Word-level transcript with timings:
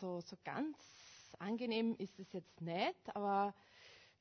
so, 0.00 0.20
so 0.22 0.36
ganz 0.44 0.76
angenehm 1.38 1.94
ist 1.98 2.18
es 2.18 2.32
jetzt 2.32 2.60
nicht, 2.60 3.14
aber 3.14 3.54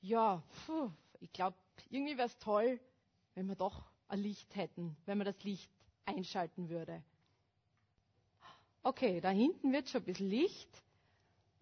ja, 0.02 0.44
puh, 0.66 0.92
ich 1.20 1.32
glaube, 1.32 1.58
irgendwie 1.90 2.18
wäre 2.18 2.28
es 2.28 2.38
toll, 2.40 2.80
wenn 3.36 3.48
wir 3.48 3.56
doch 3.56 3.84
ein 4.08 4.20
Licht 4.20 4.56
hätten, 4.56 4.96
wenn 5.06 5.18
man 5.18 5.26
das 5.26 5.42
Licht 5.44 5.70
einschalten 6.06 6.70
würde. 6.70 7.04
Okay, 8.84 9.20
da 9.22 9.30
hinten 9.30 9.72
wird 9.72 9.90
schon 9.90 10.02
ein 10.02 10.06
bisschen 10.06 10.30
Licht. 10.30 10.70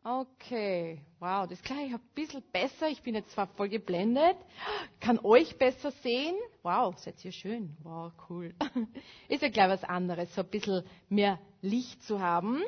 Okay, 0.04 1.02
wow, 1.20 1.48
das 1.48 1.60
ist 1.60 1.66
gleich 1.66 1.94
ein 1.94 2.00
bisschen 2.16 2.42
besser. 2.54 2.88
Ich 2.88 3.02
bin 3.02 3.16
jetzt 3.16 3.32
zwar 3.32 3.48
voll 3.48 3.68
geblendet, 3.68 4.38
kann 5.02 5.20
euch 5.20 5.58
besser 5.58 5.92
sehen. 5.92 6.36
Wow, 6.64 6.98
seid 6.98 7.24
ihr 7.26 7.32
schön. 7.32 7.76
Wow, 7.84 8.14
cool. 8.30 8.56
Ist 9.28 9.42
ja 9.42 9.50
gleich 9.50 9.70
was 9.70 9.84
anderes, 9.84 10.34
so 10.34 10.42
ein 10.42 10.48
bisschen 10.48 10.86
mehr 11.10 11.40
Licht 11.62 12.02
zu 12.04 12.22
haben. 12.22 12.64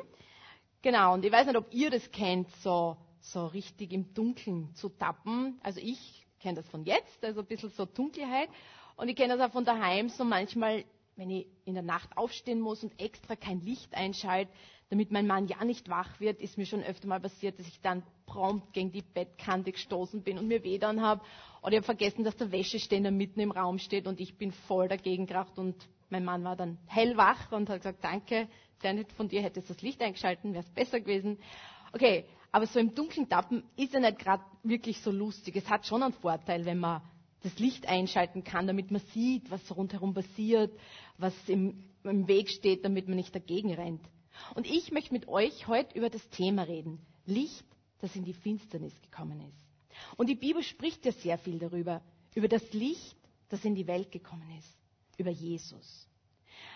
Genau, 0.82 1.12
und 1.14 1.24
ich 1.24 1.32
weiß 1.32 1.46
nicht, 1.46 1.56
ob 1.56 1.72
ihr 1.74 1.90
das 1.90 2.10
kennt, 2.10 2.48
so, 2.62 2.96
so 3.20 3.46
richtig 3.46 3.92
im 3.92 4.14
Dunkeln 4.14 4.74
zu 4.74 4.88
tappen. 4.88 5.60
Also 5.62 5.80
ich 5.82 6.26
kenne 6.40 6.56
das 6.56 6.68
von 6.68 6.84
jetzt, 6.84 7.22
also 7.22 7.40
ein 7.40 7.46
bisschen 7.46 7.70
so 7.70 7.84
Dunkelheit. 7.84 8.48
Und 8.96 9.08
ich 9.08 9.16
kenne 9.16 9.36
das 9.36 9.48
auch 9.48 9.52
von 9.52 9.64
daheim, 9.64 10.08
so 10.08 10.24
manchmal, 10.24 10.84
wenn 11.16 11.30
ich 11.30 11.46
in 11.66 11.74
der 11.74 11.82
Nacht 11.82 12.16
aufstehen 12.16 12.60
muss 12.60 12.82
und 12.82 12.98
extra 12.98 13.36
kein 13.36 13.60
Licht 13.60 13.94
einschalte, 13.94 14.50
damit 14.88 15.12
mein 15.12 15.26
Mann 15.26 15.46
ja 15.46 15.64
nicht 15.64 15.88
wach 15.88 16.18
wird, 16.18 16.40
ist 16.40 16.58
mir 16.58 16.66
schon 16.66 16.82
öfter 16.82 17.06
mal 17.06 17.20
passiert, 17.20 17.58
dass 17.58 17.68
ich 17.68 17.80
dann 17.80 18.02
prompt 18.26 18.72
gegen 18.72 18.90
die 18.90 19.02
Bettkante 19.02 19.72
gestoßen 19.72 20.22
bin 20.22 20.38
und 20.38 20.48
mir 20.48 20.64
weh 20.64 20.78
dann 20.78 21.00
habe. 21.02 21.22
Oder 21.62 21.72
ich 21.72 21.76
habe 21.76 21.84
vergessen, 21.86 22.24
dass 22.24 22.36
der 22.36 22.50
Wäscheständer 22.52 23.10
mitten 23.10 23.40
im 23.40 23.52
Raum 23.52 23.78
steht 23.78 24.06
und 24.06 24.18
ich 24.18 24.36
bin 24.36 24.50
voll 24.50 24.88
dagegen 24.88 25.26
geracht 25.26 25.58
und 25.58 25.76
mein 26.08 26.24
Mann 26.24 26.42
war 26.42 26.56
dann 26.56 26.78
hellwach 26.86 27.52
und 27.52 27.68
hat 27.68 27.78
gesagt, 27.78 28.02
danke, 28.02 28.48
sehr 28.80 28.92
nett 28.92 29.12
von 29.12 29.28
dir, 29.28 29.42
hättest 29.42 29.70
das 29.70 29.82
Licht 29.82 30.00
eingeschalten, 30.02 30.52
wäre 30.52 30.64
es 30.64 30.70
besser 30.70 31.00
gewesen. 31.00 31.38
Okay, 31.92 32.24
aber 32.52 32.66
so 32.66 32.78
im 32.78 32.94
Dunkeln 32.94 33.28
tappen 33.28 33.62
ist 33.76 33.92
ja 33.94 34.00
nicht 34.00 34.18
gerade 34.18 34.44
wirklich 34.62 35.00
so 35.00 35.10
lustig. 35.10 35.56
Es 35.56 35.68
hat 35.68 35.86
schon 35.86 36.02
einen 36.02 36.12
Vorteil, 36.12 36.64
wenn 36.64 36.78
man 36.78 37.02
das 37.42 37.58
Licht 37.58 37.86
einschalten 37.86 38.44
kann, 38.44 38.66
damit 38.66 38.90
man 38.90 39.00
sieht, 39.12 39.50
was 39.50 39.74
rundherum 39.76 40.14
passiert, 40.14 40.72
was 41.16 41.34
im, 41.48 41.84
im 42.04 42.28
Weg 42.28 42.50
steht, 42.50 42.84
damit 42.84 43.08
man 43.08 43.16
nicht 43.16 43.34
dagegen 43.34 43.72
rennt. 43.72 44.02
Und 44.54 44.66
ich 44.66 44.92
möchte 44.92 45.12
mit 45.12 45.28
euch 45.28 45.66
heute 45.66 45.96
über 45.96 46.10
das 46.10 46.28
Thema 46.30 46.62
reden. 46.62 46.98
Licht, 47.26 47.64
das 48.00 48.14
in 48.16 48.24
die 48.24 48.32
Finsternis 48.34 48.92
gekommen 49.02 49.40
ist. 49.40 49.70
Und 50.16 50.28
die 50.28 50.34
Bibel 50.34 50.62
spricht 50.62 51.04
ja 51.04 51.12
sehr 51.12 51.38
viel 51.38 51.58
darüber. 51.58 52.02
Über 52.34 52.48
das 52.48 52.72
Licht, 52.72 53.16
das 53.48 53.64
in 53.64 53.74
die 53.74 53.86
Welt 53.86 54.10
gekommen 54.10 54.48
ist. 54.58 54.78
Über 55.18 55.30
Jesus. 55.30 56.08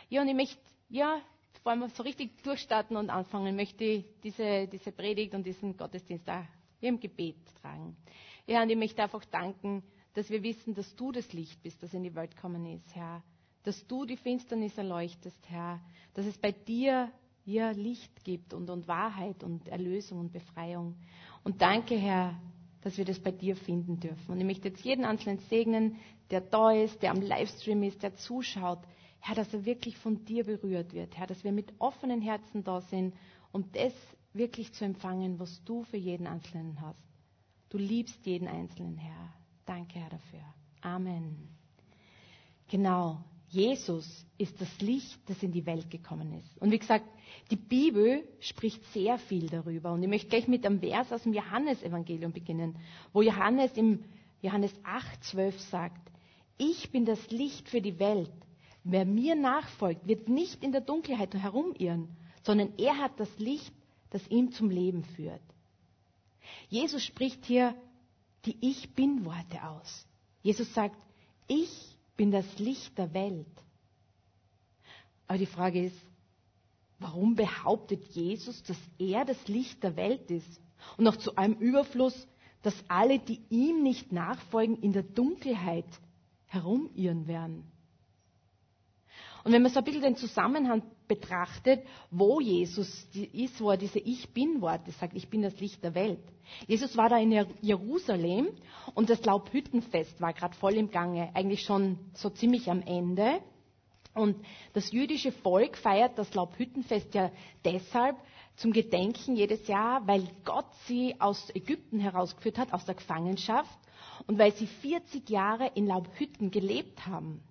Ja, 0.09 0.23
und 0.23 0.29
ich 0.29 0.35
möchte, 0.35 0.61
ja, 0.89 1.21
bevor 1.65 1.77
wir 1.77 1.89
so 1.89 2.03
richtig 2.03 2.43
durchstarten 2.43 2.95
und 2.97 3.09
anfangen, 3.09 3.57
möchte 3.57 3.85
ich 3.85 4.05
diese, 4.23 4.69
diese 4.69 4.93
Predigt 4.93 5.35
und 5.35 5.45
diesen 5.47 5.77
Gottesdienst 5.79 6.29
da 6.29 6.47
im 6.83 7.01
Gebet 7.01 7.37
tragen. 7.63 7.97
Ja, 8.47 8.63
und 8.63 8.69
ich 8.69 8.77
möchte 8.77 9.03
einfach 9.03 9.25
danken, 9.25 9.83
dass 10.13 10.29
wir 10.29 10.43
wissen, 10.43 10.75
dass 10.75 10.95
du 10.95 11.11
das 11.11 11.33
Licht 11.33 11.63
bist, 11.63 11.83
das 11.83 11.95
in 11.95 12.03
die 12.03 12.15
Welt 12.15 12.37
gekommen 12.37 12.67
ist, 12.67 12.95
Herr. 12.95 13.23
Dass 13.63 13.87
du 13.87 14.05
die 14.05 14.19
Finsternis 14.19 14.77
erleuchtest, 14.77 15.39
Herr. 15.49 15.81
Dass 16.13 16.27
es 16.27 16.37
bei 16.37 16.53
dir 16.53 17.11
ja, 17.47 17.71
Licht 17.71 18.23
gibt 18.25 18.53
und, 18.53 18.69
und 18.69 18.87
Wahrheit 18.87 19.43
und 19.43 19.67
Erlösung 19.69 20.21
und 20.21 20.33
Befreiung. 20.33 20.97
Und 21.45 21.63
danke, 21.63 21.97
Herr, 21.97 22.39
dass 22.83 22.99
wir 22.99 23.07
das 23.07 23.19
bei 23.19 23.31
dir 23.33 23.57
finden 23.57 23.99
dürfen. 23.99 24.33
Und 24.33 24.39
ich 24.39 24.45
möchte 24.47 24.69
jetzt 24.69 24.85
jeden 24.85 25.07
Einzelnen 25.07 25.39
segnen, 25.49 25.97
der 26.31 26.43
da 26.43 26.73
ist, 26.73 27.03
der 27.03 27.11
am 27.13 27.23
Livestream 27.23 27.83
ist, 27.85 28.03
der 28.03 28.15
zuschaut. 28.17 28.81
Herr, 29.27 29.35
dass 29.35 29.55
er 29.55 29.65
wirklich 29.65 29.97
von 29.97 30.23
dir 30.27 30.45
berührt 30.45 30.93
wird. 30.93 31.17
Herr, 31.17 31.27
dass 31.27 31.45
wir 31.45 31.53
mit 31.53 31.73
offenen 31.79 32.21
Herzen 32.21 32.63
da 32.63 32.83
sind, 32.83 33.15
um 33.53 33.65
das 33.73 33.95
wirklich 34.35 34.75
zu 34.75 34.85
empfangen, 34.85 35.39
was 35.39 35.65
du 35.65 35.83
für 35.85 35.97
jeden 35.97 36.27
Einzelnen 36.27 36.79
hast. 36.83 37.03
Du 37.71 37.79
liebst 37.79 38.27
jeden 38.27 38.47
Einzelnen, 38.47 38.99
Herr. 38.99 39.33
Danke, 39.65 39.99
Herr, 39.99 40.11
dafür. 40.11 40.45
Amen. 40.83 41.49
Genau. 42.69 43.25
Jesus 43.49 44.27
ist 44.37 44.61
das 44.61 44.79
Licht, 44.83 45.19
das 45.31 45.43
in 45.43 45.53
die 45.53 45.65
Welt 45.65 45.91
gekommen 45.91 46.35
ist. 46.35 46.61
Und 46.61 46.71
wie 46.71 46.79
gesagt, 46.79 47.07
die 47.51 47.57
Bibel 47.57 48.29
spricht 48.41 48.85
sehr 48.93 49.17
viel 49.17 49.49
darüber. 49.49 49.93
Und 49.93 50.03
ich 50.03 50.09
möchte 50.09 50.29
gleich 50.29 50.49
mit 50.49 50.67
einem 50.67 50.81
Vers 50.81 51.11
aus 51.11 51.23
dem 51.23 51.33
Johannesevangelium 51.33 52.33
beginnen, 52.33 52.77
wo 53.15 53.23
Johannes 53.23 53.73
im 53.79 54.05
Johannes 54.43 54.75
8, 54.83 55.25
12 55.25 55.61
sagt, 55.61 56.11
ich 56.59 56.91
bin 56.91 57.07
das 57.07 57.31
Licht 57.31 57.71
für 57.71 57.81
die 57.81 57.99
Welt. 57.99 58.31
Wer 58.85 59.07
mir 59.07 59.35
nachfolgt, 59.35 60.07
wird 60.07 60.29
nicht 60.29 60.63
in 60.63 60.71
der 60.71 60.83
Dunkelheit 60.83 61.35
herumirren, 61.35 62.09
sondern 62.43 62.75
er 62.77 62.99
hat 62.99 63.19
das 63.19 63.39
Licht, 63.39 63.73
das 64.11 64.27
ihm 64.29 64.53
zum 64.53 64.69
Leben 64.71 65.05
führt. 65.05 65.43
Jesus 66.69 67.03
spricht 67.03 67.47
hier 67.47 67.75
die 68.45 68.57
Ich 68.61 68.95
bin-Worte 68.95 69.67
aus. 69.67 70.07
Jesus 70.43 70.73
sagt, 70.75 70.97
ich 71.49 71.97
bin 72.17 72.31
das 72.31 72.59
Licht 72.59 72.97
der 72.99 73.15
Welt. 73.15 73.47
Aber 75.27 75.39
die 75.39 75.47
Frage 75.47 75.87
ist, 75.87 75.99
warum 76.99 77.35
behauptet 77.35 78.05
Jesus, 78.09 78.63
dass 78.65 78.77
er 78.99 79.25
das 79.25 79.49
Licht 79.49 79.83
der 79.83 79.97
Welt 79.97 80.31
ist? 80.31 80.61
Und 80.99 81.05
noch 81.05 81.17
zu 81.17 81.37
einem 81.37 81.55
Überfluss, 81.55 82.29
dass 82.61 82.75
alle, 82.89 83.19
die 83.19 83.41
ihm 83.49 83.83
nicht 83.83 84.13
nachfolgen, 84.13 84.77
in 84.83 84.93
der 84.93 85.03
Dunkelheit 85.03 85.89
herumirren 86.47 87.27
werden. 87.27 87.71
Und 89.45 89.53
wenn 89.53 89.61
man 89.61 89.71
so 89.71 89.79
ein 89.79 89.85
bisschen 89.85 90.01
den 90.01 90.17
Zusammenhang 90.17 90.83
betrachtet, 91.07 91.85
wo 92.11 92.41
Jesus 92.41 93.07
ist, 93.13 93.61
wo 93.61 93.71
er 93.71 93.77
diese 93.77 93.99
Ich 93.99 94.31
bin-Worte 94.31 94.91
sagt, 94.93 95.15
ich 95.15 95.29
bin 95.29 95.43
das 95.43 95.61
Licht 95.61 95.85
der 95.85 95.95
Welt. 95.95 96.23
Jesus 96.67 96.97
war 96.97 97.11
da 97.11 97.19
in 97.19 97.47
Jerusalem 97.61 98.49
und 98.95 99.11
das 99.11 99.23
Laubhüttenfest 99.25 100.19
war 100.21 100.33
gerade 100.33 100.55
voll 100.57 100.75
im 100.75 100.91
Gange, 100.91 101.31
eigentlich 101.35 101.63
schon 101.63 101.99
so 102.15 102.31
ziemlich 102.31 102.71
am 102.71 102.81
Ende. 102.81 103.41
Und 104.15 104.37
das 104.73 104.93
jüdische 104.93 105.31
Volk 105.31 105.77
feiert 105.77 106.19
das 106.19 106.33
Laubhüttenfest 106.33 107.15
ja 107.15 107.31
deshalb 107.65 108.17
zum 108.57 108.73
Gedenken 108.73 109.37
jedes 109.37 109.67
Jahr, 109.67 110.07
weil 110.07 110.27
Gott 110.45 110.73
sie 110.87 111.21
aus 111.21 111.55
Ägypten 111.55 111.99
herausgeführt 111.99 112.57
hat, 112.57 112.73
aus 112.73 112.87
der 112.87 112.95
Gefangenschaft, 112.95 113.77
und 114.27 114.39
weil 114.39 114.53
sie 114.53 114.69
40 114.69 115.29
Jahre 115.29 115.71
in 115.75 115.87
Laubhütten 115.87 116.51
gelebt 116.51 117.07
haben. 117.07 117.43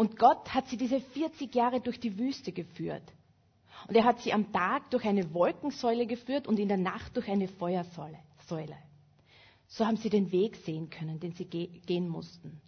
Und 0.00 0.18
Gott 0.18 0.54
hat 0.54 0.66
sie 0.68 0.78
diese 0.78 0.98
40 0.98 1.54
Jahre 1.54 1.78
durch 1.82 2.00
die 2.00 2.16
Wüste 2.16 2.52
geführt. 2.52 3.02
Und 3.86 3.94
er 3.94 4.04
hat 4.04 4.18
sie 4.20 4.32
am 4.32 4.50
Tag 4.50 4.88
durch 4.88 5.04
eine 5.04 5.34
Wolkensäule 5.34 6.06
geführt 6.06 6.46
und 6.46 6.58
in 6.58 6.68
der 6.68 6.78
Nacht 6.78 7.14
durch 7.16 7.28
eine 7.28 7.48
Feuersäule. 7.48 8.16
So 9.66 9.84
haben 9.84 9.98
sie 9.98 10.08
den 10.08 10.32
Weg 10.32 10.56
sehen 10.56 10.88
können, 10.88 11.20
den 11.20 11.32
sie 11.32 11.44
gehen 11.44 12.08
mussten. 12.08 12.62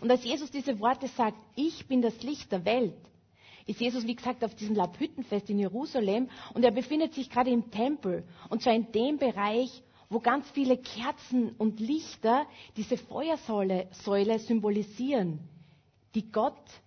Und 0.00 0.08
als 0.12 0.22
Jesus 0.22 0.52
diese 0.52 0.78
Worte 0.78 1.08
sagt, 1.08 1.36
ich 1.56 1.88
bin 1.88 2.02
das 2.02 2.22
Licht 2.22 2.52
der 2.52 2.64
Welt, 2.64 3.02
ist 3.66 3.80
Jesus, 3.80 4.06
wie 4.06 4.14
gesagt, 4.14 4.44
auf 4.44 4.54
diesem 4.54 4.76
Laubhüttenfest 4.76 5.50
in 5.50 5.58
Jerusalem 5.58 6.30
und 6.54 6.64
er 6.64 6.70
befindet 6.70 7.14
sich 7.14 7.30
gerade 7.30 7.50
im 7.50 7.72
Tempel 7.72 8.22
und 8.48 8.62
zwar 8.62 8.74
in 8.74 8.92
dem 8.92 9.18
Bereich, 9.18 9.82
wo 10.08 10.20
ganz 10.20 10.48
viele 10.50 10.76
Kerzen 10.76 11.50
und 11.58 11.80
Lichter 11.80 12.46
diese 12.76 12.96
Feuersäule 12.96 13.88
Säule 14.04 14.38
symbolisieren, 14.38 15.40
die 16.14 16.30
Gott 16.30 16.82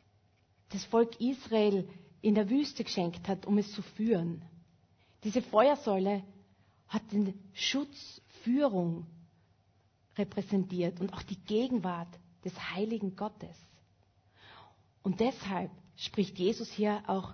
das 0.69 0.83
Volk 0.85 1.19
Israel 1.19 1.87
in 2.21 2.35
der 2.35 2.49
Wüste 2.49 2.83
geschenkt 2.83 3.27
hat, 3.27 3.45
um 3.45 3.57
es 3.57 3.71
zu 3.73 3.81
führen. 3.81 4.43
Diese 5.23 5.41
Feuersäule 5.41 6.23
hat 6.87 7.11
den 7.11 7.33
Schutz, 7.53 8.21
Führung 8.43 9.05
repräsentiert 10.17 10.99
und 10.99 11.13
auch 11.13 11.23
die 11.23 11.39
Gegenwart 11.39 12.07
des 12.43 12.53
heiligen 12.71 13.15
Gottes. 13.15 13.57
Und 15.03 15.19
deshalb 15.19 15.71
spricht 15.95 16.37
Jesus 16.37 16.71
hier 16.71 17.03
auch 17.07 17.33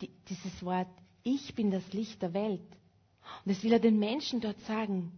die, 0.00 0.10
dieses 0.28 0.64
Wort, 0.64 0.88
ich 1.22 1.54
bin 1.54 1.70
das 1.70 1.92
Licht 1.92 2.22
der 2.22 2.34
Welt. 2.34 2.60
Und 3.44 3.52
das 3.52 3.62
will 3.62 3.72
er 3.72 3.80
den 3.80 3.98
Menschen 3.98 4.40
dort 4.40 4.60
sagen. 4.60 5.12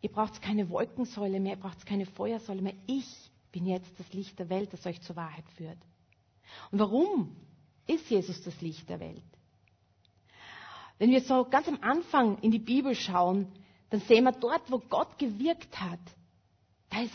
Ihr 0.00 0.10
braucht 0.10 0.40
keine 0.42 0.68
Wolkensäule 0.68 1.40
mehr, 1.40 1.54
ihr 1.54 1.60
braucht 1.60 1.86
keine 1.86 2.06
Feuersäule 2.06 2.62
mehr. 2.62 2.74
Ich 2.86 3.27
bin 3.52 3.66
jetzt 3.66 3.90
das 3.98 4.12
Licht 4.12 4.38
der 4.38 4.48
Welt, 4.48 4.72
das 4.72 4.86
euch 4.86 5.00
zur 5.02 5.16
Wahrheit 5.16 5.48
führt. 5.56 5.78
Und 6.70 6.78
warum 6.78 7.36
ist 7.86 8.08
Jesus 8.10 8.42
das 8.42 8.60
Licht 8.60 8.88
der 8.88 9.00
Welt? 9.00 9.22
Wenn 10.98 11.10
wir 11.10 11.20
so 11.20 11.44
ganz 11.44 11.68
am 11.68 11.78
Anfang 11.80 12.38
in 12.38 12.50
die 12.50 12.58
Bibel 12.58 12.94
schauen, 12.94 13.46
dann 13.90 14.00
sehen 14.00 14.24
wir 14.24 14.32
dort, 14.32 14.70
wo 14.70 14.78
Gott 14.78 15.18
gewirkt 15.18 15.80
hat, 15.80 16.00
da 16.90 17.02
ist 17.02 17.14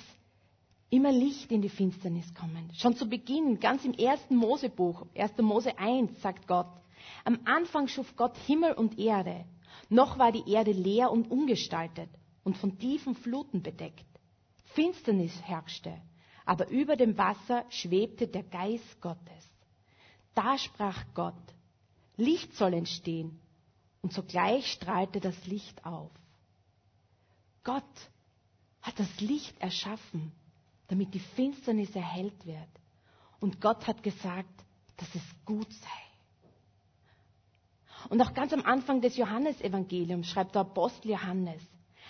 immer 0.90 1.12
Licht 1.12 1.52
in 1.52 1.62
die 1.62 1.70
Finsternis 1.70 2.34
kommen. 2.34 2.72
Schon 2.76 2.96
zu 2.96 3.08
Beginn, 3.08 3.60
ganz 3.60 3.84
im 3.84 3.94
ersten 3.94 4.36
Mosebuch, 4.36 5.06
1. 5.16 5.38
Mose 5.40 5.78
1, 5.78 6.22
sagt 6.22 6.48
Gott, 6.48 6.70
am 7.26 7.40
Anfang 7.46 7.88
schuf 7.88 8.16
Gott 8.16 8.38
Himmel 8.38 8.74
und 8.74 8.98
Erde. 8.98 9.46
Noch 9.90 10.18
war 10.18 10.32
die 10.32 10.50
Erde 10.50 10.72
leer 10.72 11.12
und 11.12 11.30
ungestaltet 11.30 12.10
und 12.44 12.58
von 12.58 12.78
tiefen 12.78 13.16
Fluten 13.16 13.62
bedeckt. 13.62 14.06
Finsternis 14.66 15.34
herrschte, 15.42 16.00
aber 16.46 16.68
über 16.70 16.96
dem 16.96 17.18
Wasser 17.18 17.66
schwebte 17.70 18.28
der 18.28 18.44
Geist 18.44 19.02
Gottes. 19.02 19.50
Da 20.36 20.58
sprach 20.58 21.04
Gott, 21.14 21.34
Licht 22.18 22.54
soll 22.56 22.74
entstehen. 22.74 23.40
und 24.02 24.12
sogleich 24.12 24.70
strahlte 24.70 25.22
das 25.22 25.48
Licht 25.48 25.86
auf. 25.86 26.12
Gott 27.64 27.84
hat 28.82 29.00
das 29.00 29.22
Licht 29.22 29.58
erschaffen, 29.62 30.34
damit 30.90 31.14
die 31.14 31.22
Finsternis 31.22 31.96
erhellt 31.96 32.46
wird. 32.46 32.68
Und 33.40 33.62
Gott 33.62 33.88
hat 33.88 34.04
gesagt, 34.04 34.66
dass 34.98 35.16
es 35.16 35.22
gut 35.46 35.72
sei. 35.72 36.04
Und 38.10 38.22
auch 38.22 38.34
ganz 38.34 38.52
am 38.52 38.64
Anfang 38.64 39.00
des 39.00 39.16
Johannesevangeliums 39.16 40.28
schreibt 40.28 40.56
der 40.56 40.64
Apostel 40.64 41.12
Johannes, 41.12 41.62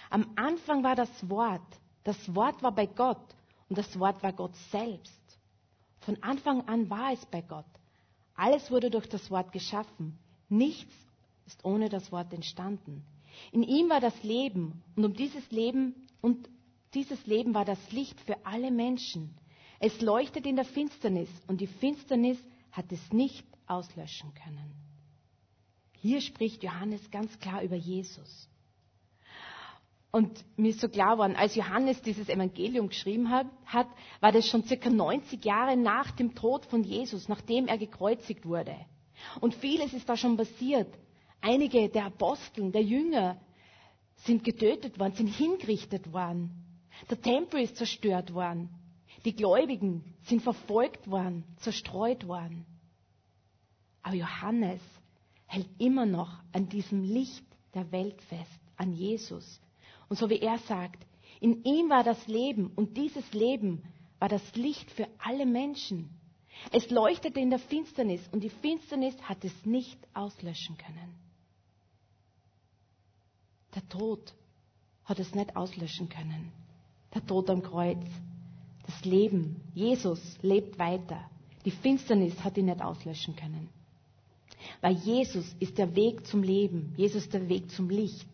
am 0.09 0.31
Anfang 0.35 0.83
war 0.83 0.95
das 0.95 1.29
Wort, 1.29 1.61
das 2.03 2.35
Wort 2.35 2.63
war 2.63 2.71
bei 2.71 2.87
Gott 2.87 3.35
und 3.73 3.79
das 3.79 3.97
Wort 3.97 4.21
war 4.21 4.33
Gott 4.33 4.55
selbst. 4.71 5.39
Von 6.01 6.21
Anfang 6.21 6.61
an 6.67 6.91
war 6.91 7.11
es 7.11 7.25
bei 7.25 7.41
Gott. 7.41 7.65
Alles 8.35 8.69
wurde 8.69 8.91
durch 8.91 9.09
das 9.09 9.31
Wort 9.31 9.51
geschaffen. 9.51 10.19
Nichts 10.47 10.93
ist 11.47 11.65
ohne 11.65 11.89
das 11.89 12.11
Wort 12.11 12.31
entstanden. 12.33 13.03
In 13.51 13.63
ihm 13.63 13.89
war 13.89 13.99
das 13.99 14.21
Leben 14.21 14.83
und 14.95 15.05
um 15.05 15.15
dieses 15.15 15.49
Leben 15.49 15.95
und 16.21 16.47
dieses 16.93 17.25
Leben 17.25 17.55
war 17.55 17.65
das 17.65 17.91
Licht 17.91 18.21
für 18.21 18.45
alle 18.45 18.69
Menschen. 18.69 19.35
Es 19.79 20.01
leuchtet 20.01 20.45
in 20.45 20.55
der 20.55 20.65
Finsternis 20.65 21.29
und 21.47 21.59
die 21.59 21.65
Finsternis 21.65 22.37
hat 22.71 22.91
es 22.91 23.11
nicht 23.11 23.43
auslöschen 23.65 24.35
können. 24.35 24.71
Hier 25.93 26.21
spricht 26.21 26.61
Johannes 26.61 27.09
ganz 27.09 27.39
klar 27.39 27.63
über 27.63 27.75
Jesus. 27.75 28.47
Und 30.15 30.45
mir 30.57 30.69
ist 30.69 30.79
so 30.79 30.89
klar 30.89 31.13
geworden, 31.15 31.35
als 31.35 31.55
Johannes 31.55 31.99
dieses 32.03 32.29
Evangelium 32.29 32.87
geschrieben 32.87 33.31
hat, 33.31 33.87
war 34.19 34.31
das 34.31 34.47
schon 34.47 34.63
circa 34.63 34.91
90 34.91 35.43
Jahre 35.43 35.75
nach 35.75 36.11
dem 36.11 36.35
Tod 36.35 36.67
von 36.67 36.83
Jesus, 36.83 37.27
nachdem 37.29 37.67
er 37.67 37.79
gekreuzigt 37.79 38.45
wurde. 38.45 38.75
Und 39.41 39.55
vieles 39.55 39.91
ist 39.91 40.07
da 40.07 40.15
schon 40.15 40.37
passiert. 40.37 40.87
Einige 41.41 41.89
der 41.89 42.05
Aposteln, 42.05 42.71
der 42.71 42.83
Jünger 42.83 43.41
sind 44.17 44.43
getötet 44.43 44.99
worden, 44.99 45.15
sind 45.15 45.29
hingerichtet 45.29 46.13
worden. 46.13 46.51
Der 47.09 47.19
Tempel 47.19 47.61
ist 47.61 47.77
zerstört 47.77 48.35
worden. 48.35 48.69
Die 49.25 49.35
Gläubigen 49.35 50.13
sind 50.25 50.43
verfolgt 50.43 51.09
worden, 51.09 51.43
zerstreut 51.57 52.27
worden. 52.27 52.67
Aber 54.03 54.15
Johannes 54.15 54.81
hält 55.47 55.69
immer 55.79 56.05
noch 56.05 56.37
an 56.51 56.69
diesem 56.69 57.01
Licht 57.01 57.45
der 57.73 57.91
Welt 57.91 58.21
fest, 58.21 58.59
an 58.77 58.93
Jesus. 58.93 59.59
Und 60.13 60.19
so 60.19 60.29
wie 60.29 60.41
er 60.41 60.59
sagt, 60.59 61.07
in 61.39 61.63
ihm 61.63 61.89
war 61.89 62.03
das 62.03 62.27
Leben 62.27 62.67
und 62.75 62.97
dieses 62.97 63.33
Leben 63.33 63.81
war 64.19 64.29
das 64.29 64.43
Licht 64.53 64.91
für 64.91 65.07
alle 65.17 65.47
Menschen. 65.47 66.11
Es 66.71 66.91
leuchtete 66.91 67.39
in 67.39 67.49
der 67.49 67.57
Finsternis 67.57 68.21
und 68.31 68.43
die 68.43 68.51
Finsternis 68.51 69.19
hat 69.23 69.43
es 69.43 69.65
nicht 69.65 69.97
auslöschen 70.13 70.77
können. 70.77 71.15
Der 73.73 73.89
Tod 73.89 74.35
hat 75.03 75.17
es 75.17 75.33
nicht 75.33 75.55
auslöschen 75.55 76.09
können. 76.09 76.51
Der 77.15 77.25
Tod 77.25 77.49
am 77.49 77.63
Kreuz. 77.63 78.05
Das 78.85 79.03
Leben, 79.05 79.61
Jesus 79.73 80.37
lebt 80.43 80.77
weiter. 80.77 81.27
Die 81.65 81.71
Finsternis 81.71 82.35
hat 82.43 82.55
ihn 82.55 82.65
nicht 82.65 82.83
auslöschen 82.83 83.35
können. 83.35 83.67
Weil 84.79 84.93
Jesus 84.93 85.55
ist 85.59 85.79
der 85.79 85.95
Weg 85.95 86.27
zum 86.27 86.43
Leben. 86.43 86.93
Jesus 86.97 87.23
ist 87.23 87.33
der 87.33 87.49
Weg 87.49 87.71
zum 87.71 87.89
Licht. 87.89 88.27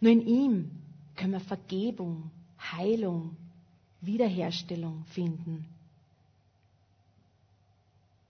Nur 0.00 0.10
in 0.10 0.26
ihm 0.26 0.80
können 1.16 1.32
wir 1.32 1.40
Vergebung, 1.40 2.30
Heilung, 2.72 3.36
Wiederherstellung 4.00 5.04
finden. 5.06 5.66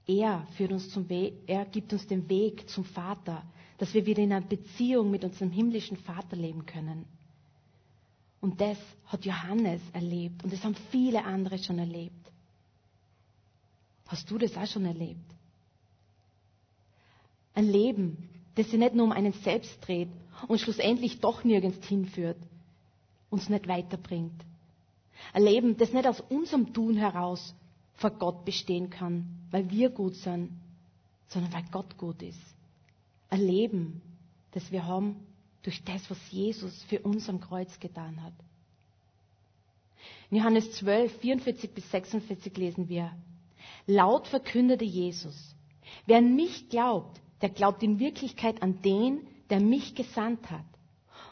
Er 0.06 0.46
führt 0.56 0.72
uns 0.72 0.90
zum 0.90 1.08
Weg, 1.08 1.34
er 1.46 1.64
gibt 1.64 1.92
uns 1.92 2.06
den 2.06 2.28
Weg 2.28 2.68
zum 2.68 2.84
Vater, 2.84 3.42
dass 3.78 3.94
wir 3.94 4.04
wieder 4.06 4.22
in 4.22 4.32
einer 4.32 4.44
Beziehung 4.46 5.10
mit 5.10 5.24
unserem 5.24 5.50
himmlischen 5.50 5.96
Vater 5.96 6.36
leben 6.36 6.66
können. 6.66 7.06
Und 8.40 8.60
das 8.60 8.76
hat 9.06 9.24
Johannes 9.24 9.80
erlebt 9.94 10.44
und 10.44 10.52
das 10.52 10.62
haben 10.62 10.74
viele 10.90 11.24
andere 11.24 11.58
schon 11.58 11.78
erlebt. 11.78 12.12
Hast 14.06 14.30
du 14.30 14.36
das 14.36 14.54
auch 14.56 14.66
schon 14.66 14.84
erlebt? 14.84 15.24
Ein 17.54 17.66
Leben, 17.70 18.28
das 18.54 18.70
sich 18.70 18.78
nicht 18.78 18.94
nur 18.94 19.06
um 19.06 19.12
einen 19.12 19.32
selbst 19.32 19.78
dreht 19.86 20.10
und 20.46 20.60
schlussendlich 20.60 21.20
doch 21.20 21.42
nirgends 21.44 21.86
hinführt, 21.86 22.36
uns 23.30 23.48
nicht 23.48 23.68
weiterbringt. 23.68 24.44
Ein 25.32 25.44
Leben, 25.44 25.76
das 25.76 25.92
nicht 25.92 26.06
aus 26.06 26.20
unserem 26.20 26.72
Tun 26.72 26.96
heraus 26.96 27.54
vor 27.94 28.10
Gott 28.10 28.44
bestehen 28.44 28.90
kann, 28.90 29.26
weil 29.50 29.70
wir 29.70 29.90
gut 29.90 30.16
sind, 30.16 30.50
sondern 31.28 31.52
weil 31.52 31.64
Gott 31.70 31.96
gut 31.96 32.22
ist. 32.22 32.40
Ein 33.30 33.40
Leben, 33.40 34.02
das 34.52 34.70
wir 34.70 34.86
haben 34.86 35.16
durch 35.62 35.82
das, 35.84 36.08
was 36.10 36.18
Jesus 36.30 36.82
für 36.84 37.00
uns 37.00 37.28
am 37.28 37.40
Kreuz 37.40 37.78
getan 37.80 38.22
hat. 38.22 38.34
In 40.30 40.38
Johannes 40.38 40.72
12, 40.72 41.20
44 41.20 41.70
bis 41.72 41.90
46 41.90 42.56
lesen 42.56 42.88
wir, 42.88 43.12
laut 43.86 44.28
verkündete 44.28 44.84
Jesus, 44.84 45.54
wer 46.06 46.18
an 46.18 46.34
mich 46.34 46.68
glaubt, 46.68 47.20
der 47.40 47.48
glaubt 47.48 47.82
in 47.82 47.98
Wirklichkeit 47.98 48.62
an 48.62 48.82
den, 48.82 49.26
der 49.50 49.60
mich 49.60 49.94
gesandt 49.94 50.50
hat. 50.50 50.64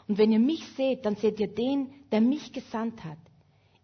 Und 0.07 0.17
wenn 0.17 0.31
ihr 0.31 0.39
mich 0.39 0.65
seht, 0.75 1.05
dann 1.05 1.15
seht 1.15 1.39
ihr 1.39 1.47
den, 1.47 1.89
der 2.11 2.21
mich 2.21 2.51
gesandt 2.51 3.03
hat. 3.03 3.17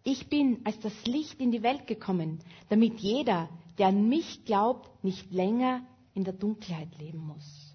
Ich 0.02 0.28
bin 0.28 0.60
als 0.64 0.78
das 0.80 0.94
Licht 1.06 1.40
in 1.40 1.52
die 1.52 1.62
Welt 1.62 1.86
gekommen, 1.86 2.40
damit 2.68 3.00
jeder, 3.00 3.48
der 3.78 3.88
an 3.88 4.08
mich 4.08 4.44
glaubt, 4.44 5.04
nicht 5.04 5.30
länger 5.32 5.82
in 6.14 6.24
der 6.24 6.32
Dunkelheit 6.32 6.88
leben 6.98 7.18
muss. 7.18 7.74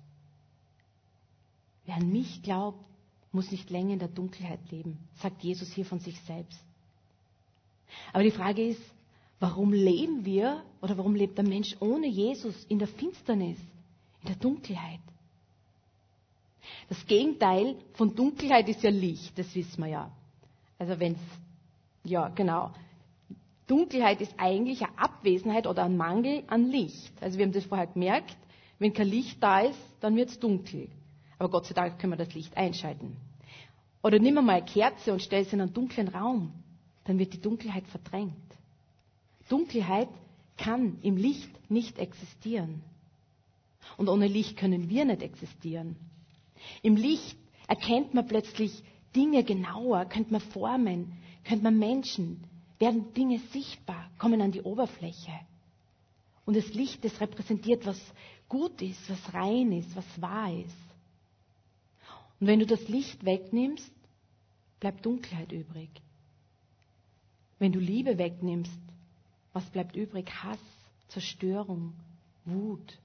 Wer 1.85 1.95
an 1.95 2.11
mich 2.11 2.41
glaubt, 2.41 2.83
muss 3.31 3.51
nicht 3.51 3.69
länger 3.69 3.93
in 3.93 3.99
der 3.99 4.07
Dunkelheit 4.07 4.71
leben, 4.71 4.97
sagt 5.21 5.43
Jesus 5.43 5.71
hier 5.71 5.85
von 5.85 5.99
sich 5.99 6.19
selbst. 6.21 6.59
Aber 8.13 8.23
die 8.23 8.31
Frage 8.31 8.65
ist, 8.67 8.81
warum 9.39 9.73
leben 9.73 10.25
wir 10.25 10.63
oder 10.81 10.97
warum 10.97 11.15
lebt 11.15 11.37
der 11.37 11.47
Mensch 11.47 11.75
ohne 11.79 12.07
Jesus 12.07 12.63
in 12.65 12.79
der 12.79 12.87
Finsternis, 12.87 13.59
in 14.21 14.27
der 14.27 14.35
Dunkelheit? 14.37 15.01
Das 16.89 17.05
Gegenteil 17.07 17.75
von 17.93 18.15
Dunkelheit 18.15 18.69
ist 18.69 18.83
ja 18.83 18.89
Licht, 18.91 19.37
das 19.37 19.53
wissen 19.55 19.81
wir 19.83 19.89
ja. 19.89 20.11
Also 20.77 20.99
wenn 20.99 21.13
es, 21.13 21.19
ja 22.03 22.29
genau. 22.29 22.71
Dunkelheit 23.67 24.21
ist 24.21 24.33
eigentlich 24.37 24.83
eine 24.83 24.97
Abwesenheit 24.99 25.65
oder 25.65 25.85
ein 25.85 25.97
Mangel 25.97 26.43
an 26.47 26.69
Licht. 26.69 27.13
Also 27.21 27.37
wir 27.37 27.45
haben 27.45 27.53
das 27.53 27.65
vorher 27.65 27.87
gemerkt, 27.87 28.37
wenn 28.77 28.93
kein 28.93 29.07
Licht 29.07 29.41
da 29.41 29.61
ist, 29.61 29.79
dann 30.01 30.15
wird 30.15 30.29
es 30.29 30.39
dunkel. 30.39 30.89
Aber 31.39 31.49
Gott 31.49 31.65
sei 31.65 31.73
Dank 31.73 31.97
können 31.99 32.13
wir 32.13 32.17
das 32.23 32.33
Licht 32.33 32.55
einschalten. 32.55 33.17
Oder 34.03 34.19
nimm 34.19 34.35
mal 34.35 34.47
eine 34.49 34.65
Kerze 34.65 35.11
und 35.13 35.21
stell 35.21 35.43
sie 35.45 35.55
in 35.55 35.61
einen 35.61 35.73
dunklen 35.73 36.09
Raum, 36.09 36.51
dann 37.05 37.17
wird 37.17 37.33
die 37.33 37.41
Dunkelheit 37.41 37.87
verdrängt. 37.87 38.35
Dunkelheit 39.49 40.09
kann 40.57 40.99
im 41.01 41.17
Licht 41.17 41.49
nicht 41.71 41.97
existieren. 41.97 42.83
Und 43.97 44.09
ohne 44.09 44.27
Licht 44.27 44.57
können 44.57 44.89
wir 44.89 45.05
nicht 45.05 45.21
existieren. 45.23 45.95
Im 46.81 46.95
Licht 46.95 47.37
erkennt 47.67 48.13
man 48.13 48.27
plötzlich 48.27 48.83
Dinge 49.15 49.43
genauer, 49.43 50.05
könnte 50.05 50.31
man 50.31 50.41
formen, 50.41 51.13
könnte 51.43 51.63
man 51.63 51.77
Menschen, 51.77 52.43
werden 52.79 53.13
Dinge 53.13 53.39
sichtbar, 53.51 54.09
kommen 54.17 54.41
an 54.41 54.51
die 54.51 54.61
Oberfläche. 54.61 55.31
Und 56.45 56.55
das 56.55 56.73
Licht, 56.73 57.03
das 57.03 57.19
repräsentiert, 57.21 57.85
was 57.85 57.99
gut 58.49 58.81
ist, 58.81 59.09
was 59.09 59.33
rein 59.33 59.71
ist, 59.71 59.95
was 59.95 60.21
wahr 60.21 60.53
ist. 60.53 60.75
Und 62.39 62.47
wenn 62.47 62.59
du 62.59 62.65
das 62.65 62.87
Licht 62.87 63.23
wegnimmst, 63.25 63.91
bleibt 64.79 65.05
Dunkelheit 65.05 65.51
übrig. 65.51 65.89
Wenn 67.57 67.71
du 67.71 67.79
Liebe 67.79 68.17
wegnimmst, 68.17 68.79
was 69.53 69.65
bleibt 69.69 69.95
übrig? 69.95 70.29
Hass, 70.43 70.59
Zerstörung, 71.07 71.93
Wut, 72.43 72.99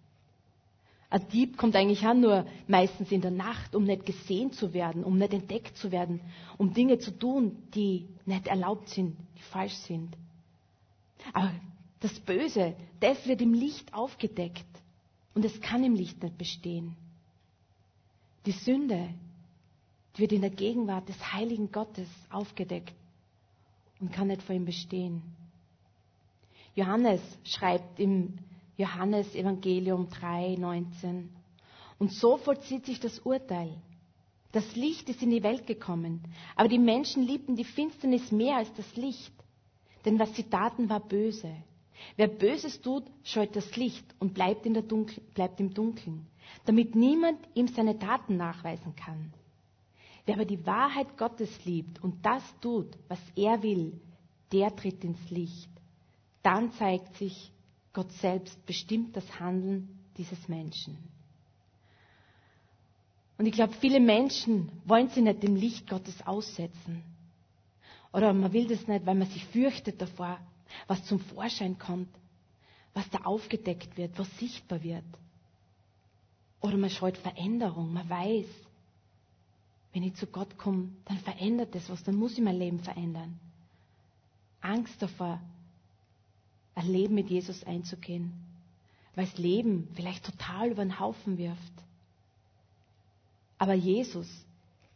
ein 1.10 1.28
Dieb 1.28 1.56
kommt 1.58 1.74
eigentlich 1.74 2.06
an 2.06 2.20
nur 2.20 2.46
meistens 2.68 3.10
in 3.10 3.20
der 3.20 3.32
Nacht, 3.32 3.74
um 3.74 3.82
nicht 3.84 4.06
gesehen 4.06 4.52
zu 4.52 4.72
werden, 4.72 5.02
um 5.02 5.18
nicht 5.18 5.32
entdeckt 5.32 5.76
zu 5.76 5.90
werden, 5.90 6.20
um 6.56 6.72
Dinge 6.72 6.98
zu 7.00 7.10
tun, 7.10 7.56
die 7.74 8.08
nicht 8.26 8.46
erlaubt 8.46 8.88
sind, 8.88 9.16
die 9.36 9.42
falsch 9.42 9.74
sind. 9.74 10.16
Aber 11.32 11.52
das 11.98 12.18
Böse, 12.20 12.76
das 13.00 13.26
wird 13.26 13.42
im 13.42 13.52
Licht 13.54 13.92
aufgedeckt 13.92 14.64
und 15.34 15.44
es 15.44 15.60
kann 15.60 15.82
im 15.82 15.94
Licht 15.96 16.22
nicht 16.22 16.38
bestehen. 16.38 16.96
Die 18.46 18.52
Sünde, 18.52 19.08
die 20.16 20.20
wird 20.20 20.32
in 20.32 20.40
der 20.42 20.50
Gegenwart 20.50 21.08
des 21.08 21.32
heiligen 21.32 21.72
Gottes 21.72 22.08
aufgedeckt 22.30 22.94
und 24.00 24.12
kann 24.12 24.28
nicht 24.28 24.42
vor 24.42 24.54
ihm 24.54 24.64
bestehen. 24.64 25.22
Johannes 26.76 27.20
schreibt 27.44 27.98
im 27.98 28.38
Johannes 28.80 29.34
Evangelium 29.34 30.08
3, 30.08 30.56
19. 30.56 31.28
Und 31.98 32.12
so 32.12 32.38
vollzieht 32.38 32.86
sich 32.86 32.98
das 32.98 33.18
Urteil. 33.20 33.76
Das 34.52 34.74
Licht 34.74 35.08
ist 35.08 35.22
in 35.22 35.30
die 35.30 35.42
Welt 35.42 35.66
gekommen, 35.66 36.22
aber 36.56 36.68
die 36.68 36.78
Menschen 36.78 37.22
liebten 37.22 37.56
die 37.56 37.64
Finsternis 37.64 38.32
mehr 38.32 38.56
als 38.56 38.72
das 38.74 38.96
Licht, 38.96 39.34
denn 40.04 40.18
was 40.18 40.34
sie 40.34 40.44
taten, 40.44 40.88
war 40.88 41.00
böse. 41.00 41.54
Wer 42.16 42.28
Böses 42.28 42.80
tut, 42.80 43.04
scheut 43.22 43.54
das 43.54 43.76
Licht 43.76 44.04
und 44.18 44.32
bleibt, 44.32 44.64
Dunkel, 44.64 45.22
bleibt 45.34 45.60
im 45.60 45.74
Dunkeln. 45.74 46.26
damit 46.64 46.94
niemand 46.94 47.38
ihm 47.54 47.68
seine 47.68 47.98
Taten 47.98 48.36
nachweisen 48.36 48.96
kann. 48.96 49.32
Wer 50.24 50.36
aber 50.36 50.44
die 50.44 50.64
Wahrheit 50.66 51.16
Gottes 51.16 51.64
liebt 51.64 52.02
und 52.02 52.24
das 52.24 52.42
tut, 52.60 52.96
was 53.08 53.20
er 53.36 53.62
will, 53.62 54.00
der 54.52 54.74
tritt 54.74 55.04
ins 55.04 55.30
Licht. 55.30 55.70
Dann 56.42 56.72
zeigt 56.72 57.16
sich, 57.16 57.52
Gott 57.92 58.12
selbst 58.12 58.64
bestimmt 58.66 59.16
das 59.16 59.40
Handeln 59.40 59.98
dieses 60.16 60.48
Menschen. 60.48 60.96
Und 63.38 63.46
ich 63.46 63.52
glaube, 63.52 63.72
viele 63.74 64.00
Menschen 64.00 64.70
wollen 64.84 65.08
sich 65.08 65.22
nicht 65.22 65.42
dem 65.42 65.56
Licht 65.56 65.88
Gottes 65.88 66.26
aussetzen. 66.26 67.02
Oder 68.12 68.32
man 68.32 68.52
will 68.52 68.66
das 68.68 68.86
nicht, 68.86 69.06
weil 69.06 69.14
man 69.14 69.28
sich 69.28 69.44
fürchtet 69.46 70.00
davor, 70.00 70.38
was 70.86 71.04
zum 71.04 71.20
Vorschein 71.20 71.78
kommt, 71.78 72.08
was 72.92 73.08
da 73.10 73.18
aufgedeckt 73.18 73.96
wird, 73.96 74.18
was 74.18 74.28
sichtbar 74.38 74.82
wird. 74.82 75.04
Oder 76.60 76.76
man 76.76 76.90
schaut 76.90 77.16
Veränderung, 77.16 77.92
man 77.92 78.08
weiß, 78.08 78.46
wenn 79.92 80.02
ich 80.02 80.14
zu 80.14 80.26
Gott 80.26 80.58
komme, 80.58 80.90
dann 81.06 81.18
verändert 81.18 81.74
das 81.74 81.88
was, 81.88 82.04
dann 82.04 82.16
muss 82.16 82.34
ich 82.34 82.44
mein 82.44 82.58
Leben 82.58 82.80
verändern. 82.80 83.40
Angst 84.60 85.00
davor, 85.00 85.40
ein 86.74 86.86
Leben 86.86 87.14
mit 87.14 87.30
Jesus 87.30 87.64
einzugehen, 87.64 88.32
weil 89.14 89.26
das 89.26 89.38
Leben 89.38 89.88
vielleicht 89.94 90.24
total 90.24 90.70
über 90.70 90.82
den 90.82 90.98
Haufen 90.98 91.38
wirft. 91.38 91.72
Aber 93.58 93.74
Jesus, 93.74 94.28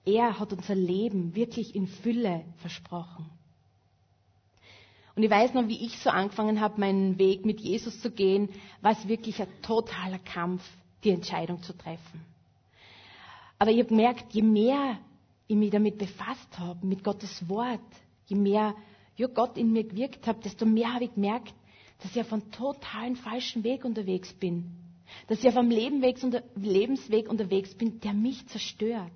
er 0.05 0.39
hat 0.39 0.53
unser 0.53 0.75
Leben 0.75 1.35
wirklich 1.35 1.75
in 1.75 1.87
Fülle 1.87 2.45
versprochen. 2.59 3.29
Und 5.17 5.23
ich 5.23 5.31
weiß 5.31 5.55
noch, 5.55 5.69
wie 5.69 5.85
ich 5.85 5.99
so 5.99 6.11
angefangen 6.11 6.61
habe, 6.61 6.81
meinen 6.81 7.19
Weg 7.19 7.45
mit 7.45 7.61
Jesus 7.61 8.01
zu 8.01 8.11
gehen, 8.11 8.49
war 8.81 8.93
es 8.93 9.07
wirklich 9.07 9.41
ein 9.41 9.49
totaler 9.63 10.19
Kampf, 10.19 10.63
die 11.05 11.11
Entscheidung 11.11 11.63
zu 11.63 11.73
treffen. 11.77 12.25
Aber 13.59 13.71
ich 13.71 13.79
habe 13.79 13.91
gemerkt, 13.91 14.33
je 14.33 14.43
mehr 14.43 14.99
ich 15.47 15.57
mich 15.57 15.71
damit 15.71 15.99
befasst 15.99 16.59
habe, 16.59 16.85
mit 16.87 17.05
Gottes 17.05 17.49
Wort, 17.49 17.81
je 18.27 18.37
mehr 18.37 18.75
ja, 19.17 19.29
Gott 19.29 19.57
in 19.57 19.73
mir 19.73 19.85
gewirkt 19.85 20.27
hat, 20.27 20.45
desto 20.45 20.67
mehr 20.67 20.93
habe 20.93 21.05
ich 21.05 21.15
gemerkt, 21.15 21.55
dass 22.01 22.15
ich 22.15 22.21
auf 22.21 22.33
einem 22.33 22.51
totalen 22.51 23.17
falschen 23.17 23.65
Weg 23.65 23.85
unterwegs 23.85 24.33
bin. 24.33 24.71
Dass 25.29 25.39
ich 25.41 25.49
auf 25.49 25.57
einem 25.57 25.71
Lebensweg 25.71 27.29
unterwegs 27.29 27.75
bin, 27.75 28.01
der 28.01 28.13
mich 28.15 28.47
zerstört. 28.49 29.13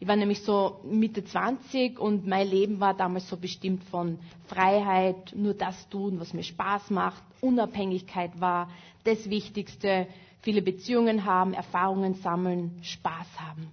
Ich 0.00 0.08
war 0.08 0.16
nämlich 0.16 0.42
so 0.42 0.80
Mitte 0.84 1.24
20 1.24 1.98
und 1.98 2.26
mein 2.26 2.48
Leben 2.48 2.80
war 2.80 2.94
damals 2.94 3.28
so 3.28 3.36
bestimmt 3.36 3.84
von 3.84 4.18
Freiheit, 4.46 5.32
nur 5.36 5.54
das 5.54 5.88
tun, 5.88 6.18
was 6.18 6.32
mir 6.32 6.42
Spaß 6.42 6.90
macht. 6.90 7.22
Unabhängigkeit 7.40 8.40
war 8.40 8.68
das 9.04 9.30
Wichtigste. 9.30 10.08
Viele 10.42 10.62
Beziehungen 10.62 11.24
haben, 11.24 11.52
Erfahrungen 11.52 12.14
sammeln, 12.14 12.78
Spaß 12.82 13.26
haben. 13.38 13.68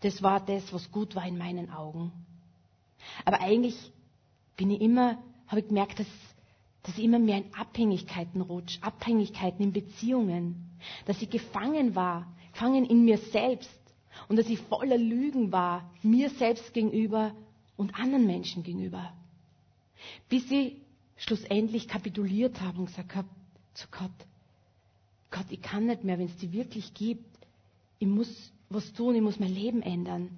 Das 0.00 0.22
war 0.22 0.40
das, 0.40 0.72
was 0.72 0.90
gut 0.90 1.14
war 1.14 1.26
in 1.26 1.36
meinen 1.36 1.70
Augen. 1.70 2.12
Aber 3.24 3.40
eigentlich 3.40 3.76
bin 4.56 4.70
ich 4.70 4.80
immer, 4.80 5.18
habe 5.48 5.60
ich 5.60 5.68
gemerkt, 5.68 5.98
dass, 6.00 6.06
dass 6.82 6.96
ich 6.96 7.04
immer 7.04 7.18
mehr 7.18 7.38
in 7.38 7.54
Abhängigkeiten 7.54 8.40
rutsche, 8.40 8.82
Abhängigkeiten 8.82 9.62
in 9.64 9.72
Beziehungen, 9.72 10.70
dass 11.06 11.20
ich 11.20 11.30
gefangen 11.30 11.94
war, 11.94 12.26
gefangen 12.52 12.84
in 12.86 13.04
mir 13.04 13.18
selbst 13.18 13.70
und 14.28 14.38
dass 14.38 14.48
ich 14.48 14.58
voller 14.58 14.98
Lügen 14.98 15.52
war, 15.52 15.90
mir 16.02 16.30
selbst 16.30 16.72
gegenüber 16.72 17.34
und 17.76 17.94
anderen 17.94 18.26
Menschen 18.26 18.62
gegenüber. 18.62 19.12
Bis 20.28 20.50
ich 20.50 20.76
schlussendlich 21.16 21.86
kapituliert 21.86 22.60
habe 22.60 22.78
und 22.78 22.86
gesagt 22.86 23.14
habe 23.14 23.28
zu 23.74 23.86
Gott, 23.90 24.10
Gott, 25.30 25.46
ich 25.50 25.62
kann 25.62 25.86
nicht 25.86 26.02
mehr, 26.02 26.18
wenn 26.18 26.26
es 26.26 26.36
die 26.38 26.52
wirklich 26.52 26.92
gibt. 26.94 27.24
Ich 27.98 28.08
muss 28.08 28.52
was 28.68 28.92
tun, 28.92 29.14
ich 29.14 29.22
muss 29.22 29.38
mein 29.38 29.54
Leben 29.54 29.82
ändern. 29.82 30.30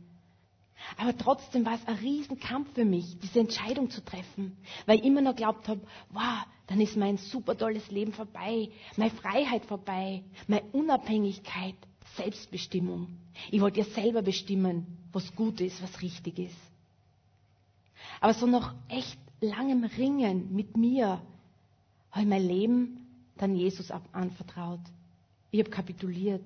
Aber 0.96 1.16
trotzdem 1.16 1.64
war 1.64 1.74
es 1.74 1.86
ein 1.86 1.96
Riesenkampf 1.96 2.74
für 2.74 2.84
mich, 2.84 3.18
diese 3.18 3.40
Entscheidung 3.40 3.90
zu 3.90 4.04
treffen, 4.04 4.56
weil 4.86 4.98
ich 4.98 5.04
immer 5.04 5.20
noch 5.20 5.36
glaubt 5.36 5.68
habe, 5.68 5.80
wow, 6.10 6.44
dann 6.66 6.80
ist 6.80 6.96
mein 6.96 7.18
super 7.18 7.56
tolles 7.56 7.90
Leben 7.90 8.12
vorbei, 8.12 8.70
meine 8.96 9.10
Freiheit 9.10 9.64
vorbei, 9.64 10.22
meine 10.46 10.64
Unabhängigkeit, 10.72 11.76
Selbstbestimmung. 12.16 13.08
Ich 13.50 13.60
wollte 13.60 13.80
ja 13.80 13.84
selber 13.86 14.22
bestimmen, 14.22 14.86
was 15.12 15.34
gut 15.34 15.60
ist, 15.60 15.82
was 15.82 16.02
richtig 16.02 16.38
ist. 16.38 16.56
Aber 18.20 18.34
so 18.34 18.46
nach 18.46 18.74
echt 18.88 19.18
langem 19.40 19.84
Ringen 19.84 20.54
mit 20.54 20.76
mir 20.76 21.20
habe 22.10 22.22
ich 22.22 22.26
mein 22.26 22.46
Leben 22.46 23.06
dann 23.36 23.54
Jesus 23.56 23.90
anvertraut. 23.90 24.80
Ich 25.50 25.60
habe 25.60 25.70
kapituliert. 25.70 26.44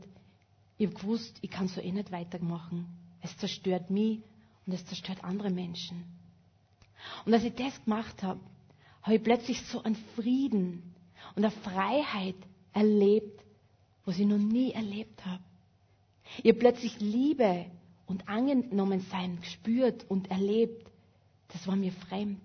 Ich 0.79 0.87
habe 0.87 0.97
gewusst, 0.99 1.39
ich 1.41 1.51
kann 1.51 1.69
so 1.69 1.81
eh 1.81 1.93
nicht 1.93 2.13
weitermachen. 2.13 2.87
Es 3.27 3.37
zerstört 3.39 3.91
mich 3.91 4.21
und 4.67 4.73
es 4.73 4.87
zerstört 4.87 5.25
andere 5.25 5.51
Menschen. 5.51 6.05
Und 7.25 7.35
als 7.35 7.43
ich 7.43 7.55
das 7.55 7.83
gemacht 7.83 8.23
habe, 8.23 8.41
habe 9.03 9.17
ich 9.17 9.23
plötzlich 9.23 9.61
so 9.63 9.83
einen 9.83 9.97
Frieden 10.15 10.95
und 11.35 11.45
eine 11.45 11.51
Freiheit 11.51 12.37
erlebt, 12.73 13.43
was 14.05 14.21
ich 14.21 14.27
noch 14.27 14.39
nie 14.39 14.71
erlebt 14.71 15.27
habe. 15.27 15.43
Ich 16.39 16.51
habe 16.51 16.61
plötzlich 16.61 17.01
Liebe 17.01 17.67
und 18.07 18.29
Angenommensein 18.29 19.41
gespürt 19.41 20.09
und 20.09 20.31
erlebt. 20.31 20.89
Das 21.49 21.67
war 21.67 21.75
mir 21.75 21.93
fremd. 21.93 22.41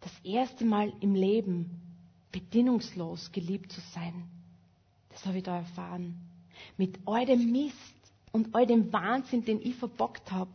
Das 0.00 0.12
erste 0.24 0.64
Mal 0.64 0.90
im 1.00 1.14
Leben 1.14 1.82
bedingungslos 2.32 3.30
geliebt 3.32 3.72
zu 3.72 3.82
sein. 3.92 4.24
Das 5.10 5.26
habe 5.26 5.38
ich 5.38 5.44
da 5.44 5.58
erfahren. 5.58 6.16
Mit 6.78 6.98
all 7.04 7.26
dem 7.26 7.52
Mist 7.52 7.97
und 8.32 8.54
all 8.54 8.66
dem 8.66 8.92
Wahnsinn, 8.92 9.44
den 9.44 9.60
ich 9.60 9.74
verbockt 9.76 10.30
habe, 10.30 10.50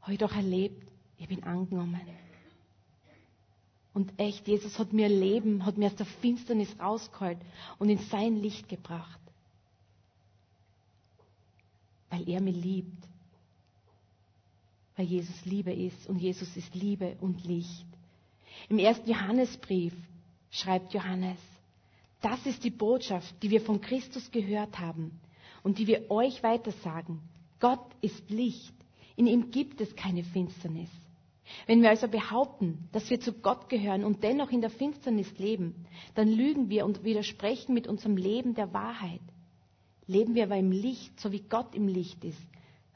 habe 0.00 0.12
ich 0.12 0.18
doch 0.18 0.34
erlebt, 0.34 0.86
ich 1.18 1.28
bin 1.28 1.42
angenommen. 1.44 2.00
Und 3.92 4.12
echt, 4.18 4.46
Jesus 4.46 4.78
hat 4.78 4.92
mir 4.92 5.08
Leben, 5.08 5.64
hat 5.64 5.78
mir 5.78 5.86
aus 5.86 5.96
der 5.96 6.06
Finsternis 6.06 6.68
rausgeholt 6.78 7.38
und 7.78 7.88
in 7.88 7.98
sein 7.98 8.36
Licht 8.36 8.68
gebracht. 8.68 9.18
Weil 12.10 12.28
er 12.28 12.40
mich 12.40 12.56
liebt. 12.56 13.08
Weil 14.96 15.06
Jesus 15.06 15.44
Liebe 15.44 15.72
ist 15.72 16.06
und 16.08 16.18
Jesus 16.18 16.56
ist 16.56 16.74
Liebe 16.74 17.16
und 17.20 17.44
Licht. 17.44 17.86
Im 18.68 18.78
ersten 18.78 19.10
Johannesbrief 19.10 19.94
schreibt 20.50 20.92
Johannes, 20.92 21.38
das 22.20 22.44
ist 22.46 22.64
die 22.64 22.70
Botschaft, 22.70 23.34
die 23.42 23.50
wir 23.50 23.60
von 23.60 23.80
Christus 23.80 24.30
gehört 24.30 24.78
haben 24.78 25.18
und 25.66 25.80
die 25.80 25.88
wir 25.88 26.12
euch 26.12 26.44
weitersagen. 26.44 27.18
Gott 27.58 27.84
ist 28.00 28.30
Licht. 28.30 28.72
In 29.16 29.26
ihm 29.26 29.50
gibt 29.50 29.80
es 29.80 29.96
keine 29.96 30.22
Finsternis. 30.22 30.88
Wenn 31.66 31.82
wir 31.82 31.90
also 31.90 32.06
behaupten, 32.06 32.88
dass 32.92 33.10
wir 33.10 33.18
zu 33.18 33.32
Gott 33.32 33.68
gehören 33.68 34.04
und 34.04 34.22
dennoch 34.22 34.52
in 34.52 34.60
der 34.60 34.70
Finsternis 34.70 35.36
leben, 35.38 35.74
dann 36.14 36.28
lügen 36.28 36.68
wir 36.68 36.86
und 36.86 37.02
widersprechen 37.02 37.74
mit 37.74 37.88
unserem 37.88 38.16
Leben 38.16 38.54
der 38.54 38.72
Wahrheit. 38.72 39.20
Leben 40.06 40.36
wir 40.36 40.44
aber 40.44 40.56
im 40.56 40.70
Licht, 40.70 41.18
so 41.18 41.32
wie 41.32 41.42
Gott 41.42 41.74
im 41.74 41.88
Licht 41.88 42.22
ist, 42.22 42.46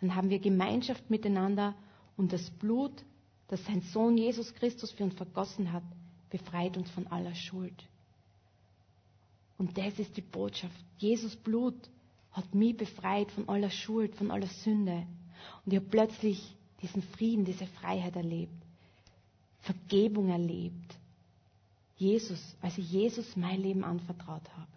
dann 0.00 0.14
haben 0.14 0.30
wir 0.30 0.38
Gemeinschaft 0.38 1.10
miteinander 1.10 1.74
und 2.16 2.32
das 2.32 2.52
Blut, 2.52 3.02
das 3.48 3.64
sein 3.64 3.80
Sohn 3.80 4.16
Jesus 4.16 4.54
Christus 4.54 4.92
für 4.92 5.02
uns 5.02 5.14
vergossen 5.14 5.72
hat, 5.72 5.82
befreit 6.30 6.76
uns 6.76 6.88
von 6.92 7.08
aller 7.08 7.34
Schuld. 7.34 7.84
Und 9.58 9.76
das 9.76 9.98
ist 9.98 10.16
die 10.16 10.22
Botschaft. 10.22 10.84
Jesus 10.98 11.34
Blut 11.34 11.90
hat 12.32 12.54
mich 12.54 12.76
befreit 12.76 13.30
von 13.32 13.48
aller 13.48 13.70
Schuld, 13.70 14.14
von 14.14 14.30
aller 14.30 14.46
Sünde. 14.46 15.06
Und 15.64 15.72
ich 15.72 15.76
habe 15.76 15.88
plötzlich 15.88 16.56
diesen 16.82 17.02
Frieden, 17.02 17.44
diese 17.44 17.66
Freiheit 17.66 18.16
erlebt. 18.16 18.52
Vergebung 19.60 20.30
erlebt. 20.30 20.94
Jesus, 21.96 22.56
als 22.62 22.78
ich 22.78 22.90
Jesus 22.90 23.36
mein 23.36 23.60
Leben 23.60 23.84
anvertraut 23.84 24.48
habe. 24.56 24.70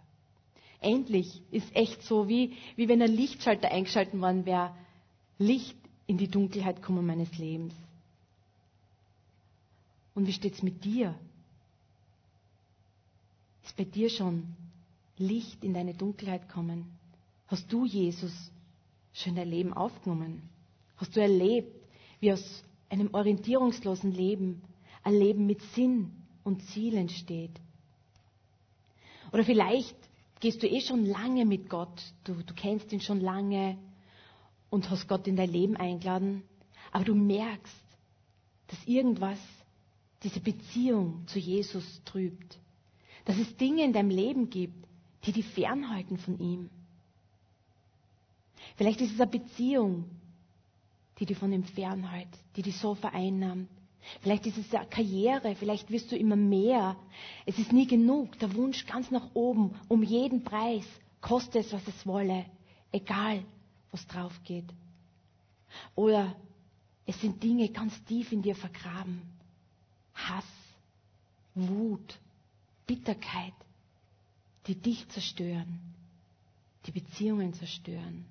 Endlich 0.80 1.40
ist 1.50 1.74
echt 1.74 2.02
so, 2.02 2.28
wie, 2.28 2.52
wie 2.76 2.88
wenn 2.88 3.00
ein 3.00 3.10
Lichtschalter 3.10 3.70
eingeschalten 3.70 4.20
worden 4.20 4.44
wäre. 4.44 4.74
Licht 5.38 5.76
in 6.06 6.18
die 6.18 6.28
Dunkelheit 6.28 6.82
kommen 6.82 7.06
meines 7.06 7.38
Lebens. 7.38 7.72
Und 10.14 10.26
wie 10.26 10.32
steht's 10.32 10.62
mit 10.62 10.84
dir? 10.84 11.14
Ist 13.64 13.76
bei 13.76 13.84
dir 13.84 14.10
schon 14.10 14.54
Licht 15.16 15.64
in 15.64 15.72
deine 15.72 15.94
Dunkelheit 15.94 16.48
kommen? 16.50 16.93
Hast 17.54 17.72
du 17.72 17.84
Jesus 17.84 18.32
schon 19.12 19.30
in 19.30 19.36
dein 19.36 19.48
Leben 19.48 19.72
aufgenommen? 19.72 20.42
Hast 20.96 21.14
du 21.14 21.20
erlebt, 21.20 21.86
wie 22.18 22.32
aus 22.32 22.64
einem 22.88 23.14
orientierungslosen 23.14 24.10
Leben 24.10 24.60
ein 25.04 25.14
Leben 25.14 25.46
mit 25.46 25.62
Sinn 25.72 26.10
und 26.42 26.64
Ziel 26.70 26.96
entsteht? 26.96 27.52
Oder 29.32 29.44
vielleicht 29.44 29.94
gehst 30.40 30.64
du 30.64 30.66
eh 30.66 30.80
schon 30.80 31.06
lange 31.06 31.44
mit 31.44 31.70
Gott, 31.70 32.02
du, 32.24 32.34
du 32.42 32.54
kennst 32.54 32.92
ihn 32.92 33.00
schon 33.00 33.20
lange 33.20 33.78
und 34.68 34.90
hast 34.90 35.06
Gott 35.06 35.28
in 35.28 35.36
dein 35.36 35.52
Leben 35.52 35.76
eingeladen, 35.76 36.42
aber 36.90 37.04
du 37.04 37.14
merkst, 37.14 37.84
dass 38.66 38.84
irgendwas 38.84 39.38
diese 40.24 40.40
Beziehung 40.40 41.22
zu 41.28 41.38
Jesus 41.38 42.02
trübt. 42.04 42.58
Dass 43.26 43.38
es 43.38 43.56
Dinge 43.56 43.84
in 43.84 43.92
deinem 43.92 44.10
Leben 44.10 44.50
gibt, 44.50 44.88
die 45.24 45.30
die 45.30 45.44
fernhalten 45.44 46.18
von 46.18 46.36
ihm. 46.40 46.68
Vielleicht 48.76 49.00
ist 49.00 49.14
es 49.14 49.20
eine 49.20 49.30
Beziehung, 49.30 50.04
die 51.18 51.26
dich 51.26 51.38
von 51.38 51.52
ihm 51.52 51.64
fernhält, 51.64 52.28
die 52.56 52.62
dich 52.62 52.76
so 52.76 52.94
vereinnahmt. 52.94 53.68
Vielleicht 54.20 54.46
ist 54.46 54.58
es 54.58 54.74
eine 54.74 54.86
Karriere, 54.86 55.54
vielleicht 55.56 55.90
wirst 55.90 56.12
du 56.12 56.16
immer 56.16 56.36
mehr. 56.36 56.96
Es 57.46 57.58
ist 57.58 57.72
nie 57.72 57.86
genug, 57.86 58.38
der 58.38 58.54
Wunsch 58.54 58.84
ganz 58.86 59.10
nach 59.10 59.34
oben, 59.34 59.74
um 59.88 60.02
jeden 60.02 60.44
Preis, 60.44 60.84
koste 61.20 61.60
es, 61.60 61.72
was 61.72 61.86
es 61.88 62.06
wolle, 62.06 62.44
egal, 62.92 63.42
was 63.90 64.06
drauf 64.06 64.38
geht. 64.44 64.66
Oder 65.94 66.36
es 67.06 67.20
sind 67.20 67.42
Dinge 67.42 67.68
ganz 67.70 68.02
tief 68.04 68.32
in 68.32 68.42
dir 68.42 68.54
vergraben. 68.54 69.22
Hass, 70.14 70.44
Wut, 71.54 72.18
Bitterkeit, 72.86 73.54
die 74.66 74.74
dich 74.74 75.08
zerstören, 75.08 75.80
die 76.86 76.92
Beziehungen 76.92 77.54
zerstören. 77.54 78.26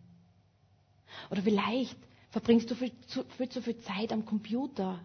Oder 1.29 1.41
vielleicht 1.41 1.97
verbringst 2.31 2.69
du 2.71 2.75
viel 2.75 2.91
zu, 3.07 3.23
viel 3.37 3.49
zu 3.49 3.61
viel 3.61 3.77
Zeit 3.79 4.11
am 4.11 4.25
Computer, 4.25 4.99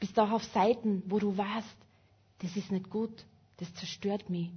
bist 0.00 0.18
auch 0.18 0.30
auf 0.30 0.44
Seiten, 0.44 1.02
wo 1.06 1.18
du 1.18 1.36
weißt, 1.36 1.76
das 2.40 2.56
ist 2.56 2.70
nicht 2.70 2.90
gut, 2.90 3.24
das 3.58 3.72
zerstört 3.74 4.30
mich, 4.30 4.50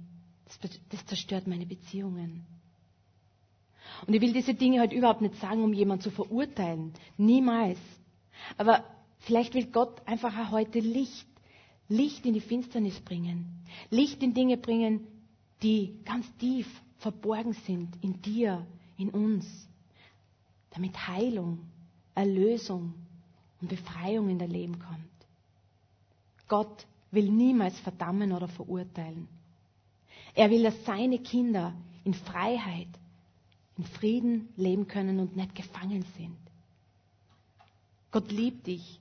das, 0.46 0.58
das 0.90 1.06
zerstört 1.06 1.46
meine 1.46 1.66
Beziehungen. 1.66 2.46
Und 4.06 4.14
ich 4.14 4.20
will 4.20 4.32
diese 4.32 4.54
Dinge 4.54 4.80
halt 4.80 4.92
überhaupt 4.92 5.22
nicht 5.22 5.36
sagen, 5.36 5.62
um 5.62 5.72
jemanden 5.72 6.02
zu 6.02 6.10
verurteilen. 6.10 6.92
Niemals. 7.16 7.78
Aber 8.56 8.84
vielleicht 9.20 9.54
will 9.54 9.66
Gott 9.66 10.06
einfach 10.06 10.36
auch 10.38 10.50
heute 10.52 10.78
Licht, 10.80 11.26
Licht 11.88 12.26
in 12.26 12.34
die 12.34 12.40
Finsternis 12.40 13.00
bringen. 13.00 13.64
Licht 13.90 14.22
in 14.22 14.34
Dinge 14.34 14.56
bringen, 14.56 15.06
die 15.62 15.98
ganz 16.04 16.26
tief 16.36 16.66
verborgen 16.98 17.54
sind 17.54 17.96
in 18.02 18.20
dir, 18.20 18.66
in 18.96 19.10
uns. 19.10 19.46
Damit 20.70 21.08
Heilung, 21.08 21.60
Erlösung 22.14 22.94
und 23.60 23.68
Befreiung 23.68 24.28
in 24.28 24.38
dein 24.38 24.50
Leben 24.50 24.78
kommt. 24.78 24.98
Gott 26.48 26.86
will 27.10 27.30
niemals 27.30 27.78
verdammen 27.80 28.32
oder 28.32 28.48
verurteilen. 28.48 29.28
Er 30.34 30.50
will, 30.50 30.62
dass 30.62 30.84
seine 30.84 31.18
Kinder 31.18 31.74
in 32.04 32.14
Freiheit, 32.14 32.88
in 33.76 33.84
Frieden 33.84 34.48
leben 34.56 34.88
können 34.88 35.20
und 35.20 35.36
nicht 35.36 35.54
gefangen 35.54 36.04
sind. 36.16 36.36
Gott 38.10 38.30
liebt 38.30 38.66
dich 38.66 39.00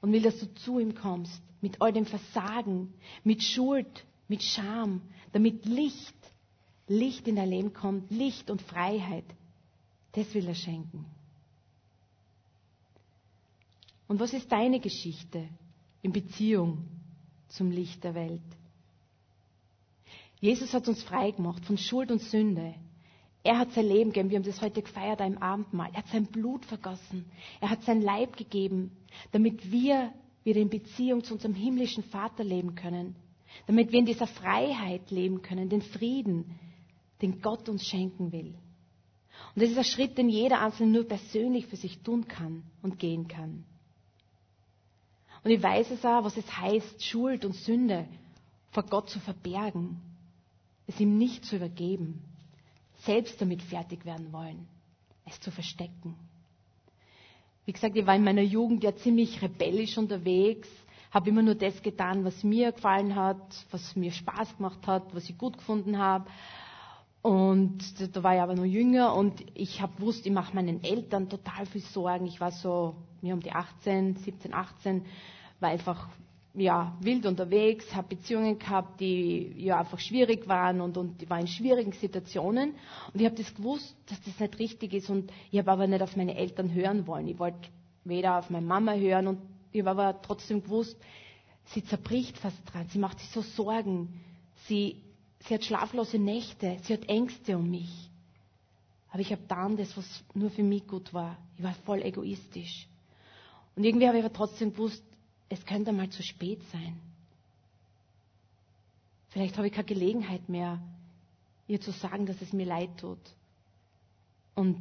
und 0.00 0.12
will, 0.12 0.22
dass 0.22 0.38
du 0.38 0.52
zu 0.54 0.78
ihm 0.78 0.94
kommst 0.94 1.42
mit 1.60 1.80
all 1.80 1.92
dem 1.92 2.06
Versagen, 2.06 2.92
mit 3.24 3.42
Schuld, 3.42 4.04
mit 4.28 4.42
Scham, 4.42 5.02
damit 5.32 5.64
Licht, 5.64 6.16
Licht 6.88 7.28
in 7.28 7.36
dein 7.36 7.50
Leben 7.50 7.72
kommt, 7.72 8.10
Licht 8.10 8.50
und 8.50 8.60
Freiheit. 8.62 9.24
Das 10.12 10.32
will 10.34 10.46
er 10.46 10.54
schenken. 10.54 11.06
Und 14.08 14.20
was 14.20 14.34
ist 14.34 14.52
deine 14.52 14.78
Geschichte 14.78 15.48
in 16.02 16.12
Beziehung 16.12 16.84
zum 17.48 17.70
Licht 17.70 18.04
der 18.04 18.14
Welt? 18.14 18.42
Jesus 20.40 20.74
hat 20.74 20.88
uns 20.88 21.02
frei 21.02 21.30
gemacht 21.30 21.64
von 21.64 21.78
Schuld 21.78 22.10
und 22.10 22.20
Sünde. 22.20 22.74
Er 23.44 23.58
hat 23.58 23.72
sein 23.72 23.86
Leben 23.86 24.12
gegeben. 24.12 24.30
Wir 24.30 24.38
haben 24.38 24.44
das 24.44 24.60
heute 24.60 24.82
gefeiert 24.82 25.20
im 25.20 25.38
Abendmahl. 25.38 25.90
Er 25.92 25.98
hat 25.98 26.08
sein 26.08 26.26
Blut 26.26 26.64
vergossen. 26.64 27.24
Er 27.60 27.70
hat 27.70 27.82
sein 27.84 28.02
Leib 28.02 28.36
gegeben, 28.36 28.92
damit 29.30 29.70
wir 29.70 30.12
wieder 30.44 30.60
in 30.60 30.68
Beziehung 30.68 31.24
zu 31.24 31.34
unserem 31.34 31.54
himmlischen 31.54 32.04
Vater 32.04 32.44
leben 32.44 32.74
können. 32.74 33.16
Damit 33.66 33.92
wir 33.92 33.98
in 33.98 34.06
dieser 34.06 34.26
Freiheit 34.26 35.10
leben 35.10 35.42
können, 35.42 35.68
den 35.68 35.82
Frieden, 35.82 36.58
den 37.20 37.40
Gott 37.40 37.68
uns 37.68 37.86
schenken 37.86 38.32
will. 38.32 38.54
Und 39.54 39.62
das 39.62 39.70
ist 39.70 39.78
ein 39.78 39.84
Schritt, 39.84 40.18
den 40.18 40.28
jeder 40.28 40.60
Einzelne 40.60 40.92
nur 40.92 41.04
persönlich 41.04 41.66
für 41.66 41.76
sich 41.76 42.00
tun 42.00 42.28
kann 42.28 42.62
und 42.82 42.98
gehen 42.98 43.28
kann. 43.28 43.64
Und 45.44 45.50
ich 45.50 45.62
weiß 45.62 45.90
es 45.90 46.04
auch, 46.04 46.24
was 46.24 46.36
es 46.36 46.56
heißt, 46.56 47.04
Schuld 47.04 47.44
und 47.44 47.54
Sünde 47.54 48.06
vor 48.70 48.84
Gott 48.84 49.10
zu 49.10 49.18
verbergen, 49.20 50.00
es 50.86 51.00
ihm 51.00 51.18
nicht 51.18 51.44
zu 51.44 51.56
übergeben 51.56 52.22
selbst 53.04 53.40
damit 53.40 53.62
fertig 53.62 54.04
werden 54.04 54.32
wollen, 54.32 54.66
es 55.26 55.40
zu 55.40 55.50
verstecken. 55.50 56.14
Wie 57.64 57.72
gesagt, 57.72 57.96
ich 57.96 58.06
war 58.06 58.16
in 58.16 58.24
meiner 58.24 58.42
Jugend 58.42 58.82
ja 58.82 58.94
ziemlich 58.96 59.40
rebellisch 59.42 59.98
unterwegs, 59.98 60.68
habe 61.10 61.30
immer 61.30 61.42
nur 61.42 61.54
das 61.54 61.82
getan, 61.82 62.24
was 62.24 62.42
mir 62.42 62.72
gefallen 62.72 63.14
hat, 63.14 63.66
was 63.70 63.94
mir 63.96 64.10
Spaß 64.12 64.56
gemacht 64.56 64.86
hat, 64.86 65.14
was 65.14 65.28
ich 65.28 65.36
gut 65.36 65.58
gefunden 65.58 65.98
habe. 65.98 66.28
Und 67.22 67.78
da 68.16 68.22
war 68.24 68.34
ich 68.34 68.40
aber 68.40 68.54
noch 68.54 68.64
jünger 68.64 69.14
und 69.14 69.44
ich 69.54 69.80
habe 69.80 69.94
gewusst, 69.96 70.26
ich 70.26 70.32
mache 70.32 70.54
meinen 70.56 70.82
Eltern 70.82 71.28
total 71.28 71.66
viel 71.66 71.80
Sorgen. 71.82 72.26
Ich 72.26 72.40
war 72.40 72.50
so 72.50 72.96
mir 73.20 73.34
um 73.34 73.40
die 73.40 73.52
18, 73.52 74.16
17, 74.16 74.52
18, 74.52 75.04
war 75.60 75.70
einfach 75.70 76.08
ja, 76.54 76.96
wild 77.00 77.24
unterwegs, 77.24 77.94
habe 77.94 78.08
Beziehungen 78.16 78.58
gehabt, 78.58 79.00
die 79.00 79.54
ja 79.56 79.78
einfach 79.78 79.98
schwierig 79.98 80.48
waren 80.48 80.80
und, 80.80 80.96
und 80.98 81.28
waren 81.30 81.42
in 81.42 81.46
schwierigen 81.46 81.92
Situationen. 81.92 82.74
Und 83.12 83.20
ich 83.20 83.24
habe 83.24 83.36
das 83.36 83.54
gewusst, 83.54 83.96
dass 84.06 84.20
das 84.22 84.38
nicht 84.38 84.58
richtig 84.58 84.92
ist 84.92 85.08
und 85.08 85.32
ich 85.50 85.58
habe 85.58 85.70
aber 85.70 85.86
nicht 85.86 86.02
auf 86.02 86.16
meine 86.16 86.34
Eltern 86.36 86.74
hören 86.74 87.06
wollen. 87.06 87.26
Ich 87.28 87.38
wollte 87.38 87.68
weder 88.04 88.38
auf 88.38 88.50
meine 88.50 88.66
Mama 88.66 88.94
hören 88.94 89.28
und 89.28 89.38
ich 89.70 89.80
habe 89.80 89.90
aber 89.90 90.20
trotzdem 90.20 90.62
gewusst, 90.62 90.96
sie 91.66 91.84
zerbricht 91.84 92.36
fast 92.36 92.58
dran, 92.66 92.86
sie 92.88 92.98
macht 92.98 93.20
sich 93.20 93.30
so 93.30 93.40
Sorgen, 93.40 94.20
sie, 94.66 95.00
sie 95.46 95.54
hat 95.54 95.64
schlaflose 95.64 96.18
Nächte, 96.18 96.78
sie 96.82 96.92
hat 96.92 97.08
Ängste 97.08 97.56
um 97.56 97.70
mich. 97.70 98.10
Aber 99.10 99.20
ich 99.20 99.30
habe 99.30 99.42
dann 99.48 99.76
das, 99.76 99.96
was 99.96 100.06
nur 100.34 100.50
für 100.50 100.62
mich 100.62 100.86
gut 100.86 101.12
war. 101.12 101.36
Ich 101.58 101.62
war 101.62 101.74
voll 101.84 102.02
egoistisch. 102.02 102.86
Und 103.76 103.84
irgendwie 103.84 104.08
habe 104.08 104.18
ich 104.18 104.24
aber 104.24 104.32
trotzdem 104.32 104.72
gewusst, 104.72 105.02
es 105.48 105.64
könnte 105.66 105.92
mal 105.92 106.08
zu 106.08 106.22
spät 106.22 106.60
sein. 106.72 106.98
Vielleicht 109.28 109.56
habe 109.56 109.66
ich 109.66 109.72
keine 109.72 109.86
Gelegenheit 109.86 110.48
mehr, 110.48 110.80
ihr 111.66 111.80
zu 111.80 111.90
sagen, 111.90 112.26
dass 112.26 112.40
es 112.40 112.52
mir 112.52 112.66
leid 112.66 112.90
tut. 112.98 113.18
Und 114.54 114.80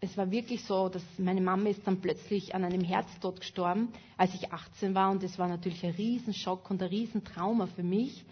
es 0.00 0.16
war 0.16 0.30
wirklich 0.30 0.64
so, 0.64 0.88
dass 0.88 1.02
meine 1.18 1.40
Mama 1.40 1.68
ist 1.68 1.86
dann 1.86 2.00
plötzlich 2.00 2.54
an 2.54 2.64
einem 2.64 2.82
Herztod 2.82 3.40
gestorben, 3.40 3.92
als 4.16 4.34
ich 4.34 4.52
18 4.52 4.94
war. 4.94 5.10
Und 5.10 5.22
das 5.22 5.38
war 5.38 5.48
natürlich 5.48 5.84
ein 5.84 5.92
Riesenschock 5.92 6.70
und 6.70 6.82
ein 6.82 6.88
Riesentrauma 6.88 7.66
für 7.66 7.82
mich. 7.82 8.24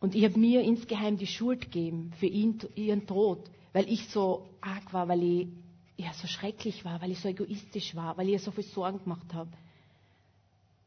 Und 0.00 0.14
ich 0.14 0.24
habe 0.24 0.38
mir 0.38 0.62
insgeheim 0.62 1.16
die 1.16 1.26
Schuld 1.26 1.62
gegeben 1.62 2.12
für 2.18 2.26
ihn, 2.26 2.58
ihren 2.76 3.06
Tod, 3.06 3.50
weil 3.72 3.90
ich 3.90 4.08
so 4.08 4.48
arg 4.60 4.92
war, 4.92 5.08
weil 5.08 5.22
ich 5.22 5.48
ja, 5.96 6.12
so 6.12 6.28
schrecklich 6.28 6.84
war, 6.84 7.02
weil 7.02 7.10
ich 7.10 7.18
so 7.18 7.28
egoistisch 7.28 7.96
war, 7.96 8.16
weil 8.16 8.28
ich 8.28 8.40
so 8.40 8.52
viel 8.52 8.64
Sorgen 8.64 9.02
gemacht 9.02 9.34
habe. 9.34 9.50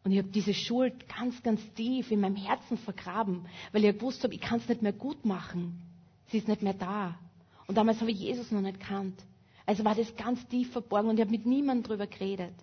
Und 0.03 0.11
ich 0.11 0.17
habe 0.17 0.29
diese 0.29 0.53
Schuld 0.53 1.07
ganz, 1.09 1.43
ganz 1.43 1.61
tief 1.73 2.09
in 2.11 2.21
meinem 2.21 2.37
Herzen 2.37 2.77
vergraben, 2.77 3.45
weil 3.71 3.83
ich 3.85 3.95
gewusst 3.97 4.23
habe, 4.23 4.33
ich 4.33 4.41
kann 4.41 4.59
es 4.59 4.69
nicht 4.69 4.81
mehr 4.81 4.93
gut 4.93 5.25
machen. 5.25 5.81
Sie 6.29 6.37
ist 6.37 6.47
nicht 6.47 6.61
mehr 6.61 6.73
da. 6.73 7.19
Und 7.67 7.77
damals 7.77 7.99
habe 7.99 8.11
ich 8.11 8.19
Jesus 8.19 8.51
noch 8.51 8.61
nicht 8.61 8.79
kannt. 8.79 9.21
Also 9.65 9.83
war 9.83 9.93
das 9.93 10.15
ganz 10.15 10.45
tief 10.47 10.71
verborgen 10.71 11.09
und 11.09 11.17
ich 11.17 11.21
habe 11.21 11.31
mit 11.31 11.45
niemandem 11.45 11.83
darüber 11.83 12.07
geredet. 12.07 12.53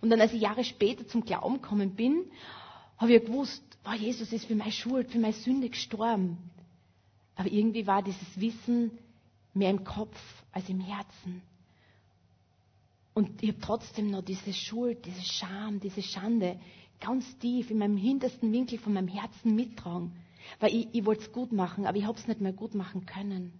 Und 0.00 0.10
dann, 0.10 0.20
als 0.20 0.32
ich 0.32 0.40
Jahre 0.40 0.64
später 0.64 1.06
zum 1.06 1.24
Glauben 1.24 1.60
gekommen 1.60 1.94
bin, 1.94 2.24
habe 2.96 3.14
ich 3.14 3.24
gewusst, 3.24 3.62
oh, 3.88 3.94
Jesus 3.94 4.32
ist 4.32 4.46
für 4.46 4.54
meine 4.54 4.72
Schuld, 4.72 5.10
für 5.10 5.18
meine 5.18 5.34
Sünde 5.34 5.68
gestorben. 5.68 6.38
Aber 7.36 7.50
irgendwie 7.50 7.86
war 7.86 8.02
dieses 8.02 8.40
Wissen 8.40 8.90
mehr 9.54 9.70
im 9.70 9.84
Kopf 9.84 10.18
als 10.52 10.68
im 10.68 10.80
Herzen. 10.80 11.42
Und 13.14 13.42
ich 13.42 13.50
habe 13.50 13.60
trotzdem 13.60 14.10
noch 14.10 14.22
diese 14.22 14.52
Schuld, 14.52 15.04
diese 15.04 15.22
Scham, 15.22 15.80
diese 15.80 16.02
Schande 16.02 16.58
ganz 17.00 17.38
tief 17.38 17.70
in 17.70 17.78
meinem 17.78 17.96
hintersten 17.96 18.52
Winkel 18.52 18.78
von 18.78 18.92
meinem 18.92 19.08
Herzen 19.08 19.54
mittragen. 19.54 20.12
Weil 20.60 20.74
ich, 20.74 20.88
ich 20.92 21.04
wollte 21.04 21.22
es 21.22 21.32
gut 21.32 21.52
machen, 21.52 21.86
aber 21.86 21.96
ich 21.96 22.04
habe 22.04 22.18
es 22.18 22.26
nicht 22.26 22.40
mehr 22.40 22.52
gut 22.52 22.74
machen 22.74 23.06
können. 23.06 23.52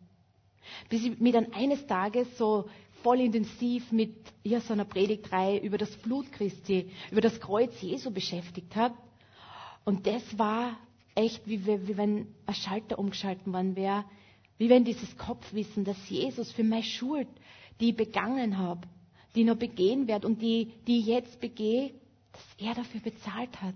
Bis 0.88 1.04
ich 1.04 1.18
mich 1.18 1.32
dann 1.32 1.52
eines 1.52 1.86
Tages 1.86 2.36
so 2.36 2.68
voll 3.02 3.20
intensiv 3.20 3.90
mit 3.92 4.14
ja, 4.44 4.60
so 4.60 4.72
einer 4.72 4.84
Predigtreihe 4.84 5.58
über 5.60 5.78
das 5.78 5.90
Blut 5.96 6.30
Christi, 6.32 6.90
über 7.10 7.20
das 7.20 7.40
Kreuz 7.40 7.80
Jesu 7.80 8.10
beschäftigt 8.10 8.74
habe. 8.76 8.94
Und 9.88 10.06
das 10.06 10.22
war 10.38 10.76
echt, 11.14 11.48
wie, 11.48 11.64
wie 11.64 11.96
wenn 11.96 12.26
ein 12.44 12.54
Schalter 12.54 12.98
umgeschalten 12.98 13.54
worden 13.54 13.74
wäre, 13.74 14.04
wie 14.58 14.68
wenn 14.68 14.84
dieses 14.84 15.16
Kopfwissen, 15.16 15.86
dass 15.86 15.96
Jesus 16.10 16.52
für 16.52 16.62
meine 16.62 16.82
Schuld, 16.82 17.26
die 17.80 17.88
ich 17.88 17.96
begangen 17.96 18.58
habe, 18.58 18.82
die 19.34 19.44
noch 19.44 19.56
begehen 19.56 20.06
werde 20.06 20.26
und 20.26 20.42
die, 20.42 20.74
die 20.86 20.98
ich 20.98 21.06
jetzt 21.06 21.40
begehe, 21.40 21.94
dass 22.32 22.68
er 22.68 22.74
dafür 22.74 23.00
bezahlt 23.00 23.62
hat. 23.62 23.74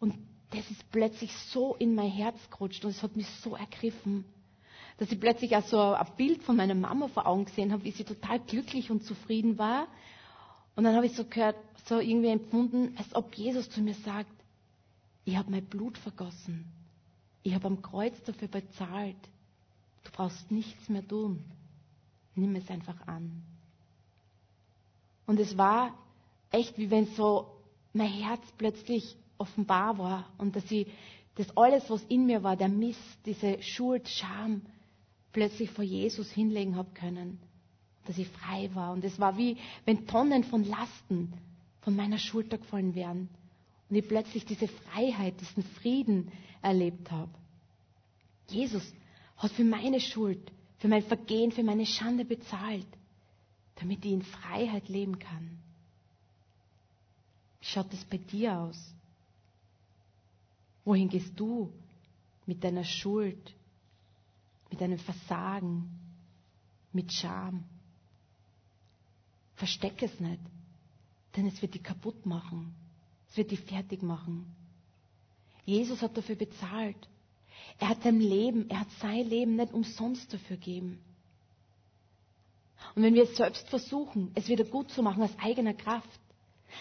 Und 0.00 0.16
das 0.50 0.68
ist 0.68 0.90
plötzlich 0.90 1.32
so 1.52 1.76
in 1.76 1.94
mein 1.94 2.10
Herz 2.10 2.50
gerutscht 2.50 2.84
und 2.84 2.90
es 2.90 3.00
hat 3.04 3.14
mich 3.14 3.28
so 3.40 3.54
ergriffen, 3.54 4.24
dass 4.96 5.12
ich 5.12 5.20
plötzlich 5.20 5.54
auch 5.54 5.64
so 5.64 5.80
ein 5.80 6.06
Bild 6.16 6.42
von 6.42 6.56
meiner 6.56 6.74
Mama 6.74 7.06
vor 7.06 7.24
Augen 7.28 7.44
gesehen 7.44 7.70
habe, 7.70 7.84
wie 7.84 7.92
sie 7.92 8.02
total 8.02 8.40
glücklich 8.40 8.90
und 8.90 9.04
zufrieden 9.04 9.58
war. 9.58 9.86
Und 10.74 10.82
dann 10.82 10.96
habe 10.96 11.06
ich 11.06 11.12
so 11.12 11.24
gehört, 11.24 11.54
so 11.84 12.00
irgendwie 12.00 12.30
empfunden, 12.30 12.96
als 12.98 13.14
ob 13.14 13.32
Jesus 13.36 13.70
zu 13.70 13.80
mir 13.80 13.94
sagt, 13.94 14.32
ich 15.28 15.36
habe 15.36 15.50
mein 15.50 15.66
Blut 15.66 15.98
vergossen. 15.98 16.64
Ich 17.42 17.54
habe 17.54 17.66
am 17.66 17.82
Kreuz 17.82 18.14
dafür 18.22 18.48
bezahlt. 18.48 19.18
Du 20.04 20.10
brauchst 20.10 20.50
nichts 20.50 20.88
mehr 20.88 21.06
tun. 21.06 21.44
Nimm 22.34 22.56
es 22.56 22.70
einfach 22.70 23.06
an. 23.06 23.42
Und 25.26 25.38
es 25.38 25.58
war 25.58 25.92
echt, 26.50 26.78
wie 26.78 26.90
wenn 26.90 27.04
so 27.08 27.46
mein 27.92 28.10
Herz 28.10 28.40
plötzlich 28.56 29.18
offenbar 29.36 29.98
war 29.98 30.32
und 30.38 30.56
dass 30.56 30.70
ich 30.70 30.86
das 31.34 31.54
alles, 31.58 31.90
was 31.90 32.02
in 32.04 32.24
mir 32.24 32.42
war, 32.42 32.56
der 32.56 32.70
Mist, 32.70 33.18
diese 33.26 33.62
Schuld, 33.62 34.08
Scham, 34.08 34.62
plötzlich 35.32 35.70
vor 35.70 35.84
Jesus 35.84 36.30
hinlegen 36.30 36.74
habe 36.74 36.92
können. 36.94 37.38
Dass 38.06 38.16
ich 38.16 38.28
frei 38.28 38.74
war. 38.74 38.92
Und 38.94 39.04
es 39.04 39.20
war 39.20 39.36
wie, 39.36 39.58
wenn 39.84 40.06
Tonnen 40.06 40.44
von 40.44 40.64
Lasten 40.64 41.34
von 41.82 41.94
meiner 41.94 42.16
Schulter 42.16 42.56
gefallen 42.56 42.94
wären. 42.94 43.28
Und 43.88 43.96
ich 43.96 44.06
plötzlich 44.06 44.44
diese 44.44 44.68
Freiheit, 44.68 45.40
diesen 45.40 45.62
Frieden 45.62 46.30
erlebt 46.62 47.10
habe. 47.10 47.32
Jesus 48.48 48.82
hat 49.36 49.52
für 49.52 49.64
meine 49.64 50.00
Schuld, 50.00 50.52
für 50.78 50.88
mein 50.88 51.02
Vergehen, 51.02 51.52
für 51.52 51.62
meine 51.62 51.86
Schande 51.86 52.24
bezahlt, 52.24 52.86
damit 53.76 54.04
ich 54.04 54.12
in 54.12 54.22
Freiheit 54.22 54.88
leben 54.88 55.18
kann. 55.18 55.58
Wie 57.60 57.66
schaut 57.66 57.92
es 57.92 58.04
bei 58.04 58.18
dir 58.18 58.58
aus? 58.58 58.94
Wohin 60.84 61.08
gehst 61.08 61.38
du 61.38 61.72
mit 62.46 62.64
deiner 62.64 62.84
Schuld, 62.84 63.54
mit 64.70 64.80
deinem 64.80 64.98
Versagen, 64.98 65.90
mit 66.92 67.12
Scham? 67.12 67.64
Versteck 69.56 70.02
es 70.02 70.18
nicht, 70.20 70.40
denn 71.36 71.46
es 71.46 71.60
wird 71.60 71.74
dich 71.74 71.82
kaputt 71.82 72.24
machen. 72.26 72.74
Es 73.30 73.36
wird 73.36 73.50
dich 73.50 73.60
fertig 73.60 74.02
machen. 74.02 74.54
Jesus 75.64 76.00
hat 76.02 76.16
dafür 76.16 76.36
bezahlt. 76.36 76.96
Er 77.78 77.90
hat 77.90 78.02
sein 78.02 78.20
Leben, 78.20 78.68
er 78.70 78.80
hat 78.80 78.90
sein 79.00 79.28
Leben 79.28 79.56
nicht 79.56 79.72
umsonst 79.72 80.32
dafür 80.32 80.56
gegeben. 80.56 80.98
Und 82.94 83.02
wenn 83.02 83.14
wir 83.14 83.24
es 83.24 83.36
selbst 83.36 83.68
versuchen, 83.68 84.30
es 84.34 84.48
wieder 84.48 84.64
gut 84.64 84.90
zu 84.90 85.02
machen 85.02 85.22
aus 85.22 85.36
eigener 85.38 85.74
Kraft, 85.74 86.20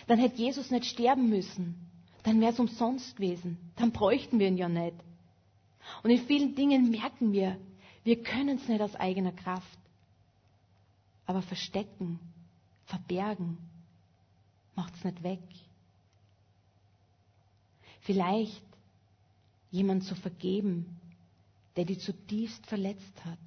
dann 0.08 0.20
hätte 0.20 0.38
Jesus 0.38 0.72
nicht 0.72 0.86
sterben 0.86 1.30
müssen. 1.30 1.76
Dann 2.24 2.42
wäre 2.42 2.52
es 2.52 2.60
umsonst 2.60 3.16
gewesen. 3.16 3.58
Dann 3.76 3.92
bräuchten 3.92 4.40
wir 4.40 4.48
ihn 4.48 4.58
ja 4.58 4.70
nicht. 4.70 4.96
Und 6.04 6.10
in 6.10 6.26
vielen 6.26 6.56
Dingen 6.56 6.90
merken 6.90 7.32
wir, 7.32 7.58
wir 8.04 8.22
können 8.24 8.58
es 8.58 8.68
nicht 8.68 8.82
aus 8.82 8.96
eigener 8.96 9.32
Kraft. 9.32 9.78
Aber 11.26 11.42
verstecken, 11.42 12.20
verbergen, 12.86 13.58
macht 14.76 14.96
es 14.96 15.04
nicht 15.04 15.24
weg. 15.24 15.42
Vielleicht 18.08 18.64
jemand 19.70 20.06
zu 20.06 20.16
vergeben, 20.16 20.98
der 21.76 21.84
dich 21.84 22.00
zutiefst 22.00 22.66
verletzt 22.66 23.26
hat, 23.26 23.38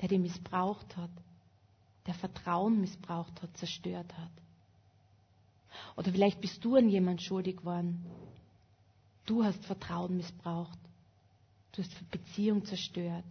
der 0.00 0.08
dich 0.08 0.20
missbraucht 0.20 0.96
hat, 0.96 1.10
der 2.06 2.14
Vertrauen 2.14 2.80
missbraucht 2.80 3.42
hat, 3.42 3.56
zerstört 3.56 4.16
hat. 4.16 4.30
Oder 5.96 6.12
vielleicht 6.12 6.40
bist 6.40 6.64
du 6.64 6.76
an 6.76 6.88
jemand 6.88 7.20
schuldig 7.20 7.56
geworden. 7.56 8.06
Du 9.26 9.42
hast 9.42 9.64
Vertrauen 9.64 10.16
missbraucht. 10.16 10.78
Du 11.72 11.82
hast 11.82 12.10
Beziehung 12.12 12.64
zerstört. 12.64 13.24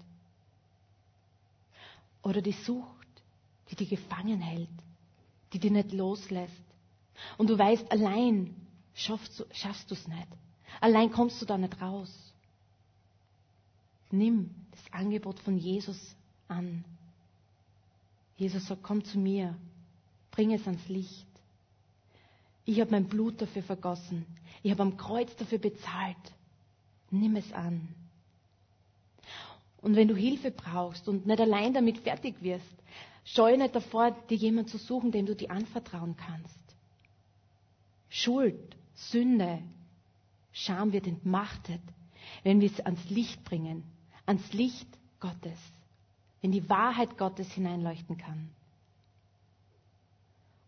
Oder 2.21 2.41
die 2.41 2.51
Sucht, 2.51 3.07
die 3.71 3.77
dich 3.77 3.91
gefangen 3.91 4.41
hält, 4.41 4.67
die 5.53 5.59
dich 5.59 5.71
nicht 5.71 5.93
loslässt. 5.93 6.65
Und 7.37 7.49
du 7.49 7.57
weißt, 7.57 7.89
allein 7.93 8.66
schaffst 8.97 9.39
du 9.39 9.93
es 9.93 10.07
nicht. 10.07 10.27
Allein 10.81 11.12
kommst 11.12 11.41
du 11.41 11.45
da 11.45 11.57
nicht 11.57 11.81
raus. 11.81 12.12
Nimm 14.12 14.53
das 14.71 14.93
Angebot 14.93 15.39
von 15.39 15.57
Jesus 15.57 16.15
an. 16.47 16.83
Jesus 18.38 18.67
sagt, 18.67 18.83
komm 18.83 19.03
zu 19.03 19.17
mir, 19.17 19.55
bring 20.31 20.53
es 20.53 20.65
ans 20.67 20.88
Licht. 20.88 21.25
Ich 22.65 22.79
habe 22.81 22.91
mein 22.91 23.07
Blut 23.07 23.41
dafür 23.41 23.63
vergossen. 23.63 24.25
Ich 24.62 24.71
habe 24.71 24.83
am 24.83 24.97
Kreuz 24.97 25.36
dafür 25.36 25.57
bezahlt. 25.57 26.17
Nimm 27.10 27.36
es 27.36 27.51
an. 27.53 27.88
Und 29.81 29.95
wenn 29.95 30.07
du 30.07 30.15
Hilfe 30.15 30.51
brauchst 30.51 31.07
und 31.07 31.25
nicht 31.25 31.39
allein 31.39 31.73
damit 31.73 31.99
fertig 31.99 32.41
wirst, 32.41 32.65
scheue 33.23 33.57
nicht 33.57 33.75
davor, 33.75 34.12
dir 34.29 34.38
jemanden 34.38 34.69
zu 34.69 34.77
suchen, 34.77 35.12
dem 35.12 35.25
du 35.25 35.36
dir 35.36 35.51
anvertrauen 35.51 36.15
kannst. 36.17 36.75
Schuld, 38.10 38.75
Sünde, 38.97 39.62
Scham 40.51 40.91
wird 40.91 41.07
entmachtet, 41.07 41.81
wenn 42.43 42.60
wir 42.60 42.69
es 42.69 42.79
ans 42.81 43.10
Licht 43.10 43.43
bringen, 43.43 43.83
ans 44.25 44.51
Licht 44.53 44.88
Gottes, 45.19 45.57
wenn 46.41 46.51
die 46.51 46.67
Wahrheit 46.69 47.17
Gottes 47.17 47.51
hineinleuchten 47.53 48.17
kann. 48.17 48.49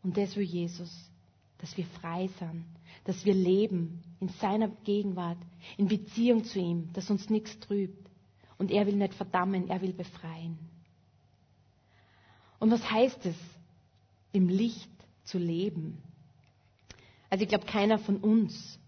Und 0.03 0.15
das 0.15 0.35
will 0.35 0.43
Jesus 0.43 1.09
dass 1.59 1.75
wir 1.75 1.85
frei 1.85 2.27
sind, 2.39 2.65
dass 3.03 3.25
wir 3.25 3.33
leben 3.33 4.01
in 4.19 4.29
seiner 4.29 4.69
Gegenwart, 4.69 5.37
in 5.77 5.87
Beziehung 5.87 6.43
zu 6.45 6.59
ihm, 6.59 6.91
dass 6.93 7.11
uns 7.11 7.29
nichts 7.29 7.59
trübt. 7.59 8.09
Und 8.57 8.71
er 8.71 8.87
will 8.87 8.95
nicht 8.95 9.13
verdammen, 9.13 9.69
er 9.69 9.81
will 9.81 9.93
befreien. 9.93 10.57
Und 12.59 12.71
was 12.71 12.89
heißt 12.89 13.25
es, 13.25 13.35
im 14.31 14.49
Licht 14.49 14.89
zu 15.23 15.37
leben? 15.37 16.01
Also 17.29 17.43
ich 17.43 17.49
glaube, 17.49 17.65
keiner 17.65 17.99
von 17.99 18.17
uns 18.17 18.79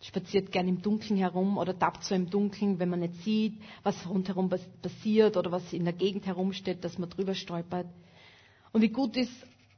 spaziert 0.00 0.52
gern 0.52 0.68
im 0.68 0.82
Dunkeln 0.82 1.18
herum 1.18 1.56
oder 1.56 1.78
tappt 1.78 2.04
so 2.04 2.14
im 2.14 2.28
Dunkeln, 2.28 2.78
wenn 2.78 2.90
man 2.90 3.00
nicht 3.00 3.22
sieht, 3.22 3.60
was 3.82 4.08
rundherum 4.08 4.50
passiert 4.82 5.36
oder 5.36 5.50
was 5.50 5.72
in 5.72 5.84
der 5.84 5.94
Gegend 5.94 6.26
herumsteht, 6.26 6.84
dass 6.84 6.98
man 6.98 7.08
drüber 7.08 7.34
stolpert. 7.34 7.86
Und 8.72 8.82
wie 8.82 8.88
gut 8.88 9.16
ist 9.16 9.32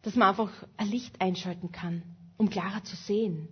dass 0.07 0.15
man 0.15 0.29
einfach 0.29 0.53
ein 0.77 0.87
Licht 0.87 1.21
einschalten 1.21 1.73
kann, 1.73 2.01
um 2.37 2.49
klarer 2.49 2.85
zu 2.85 2.95
sehen. 2.95 3.49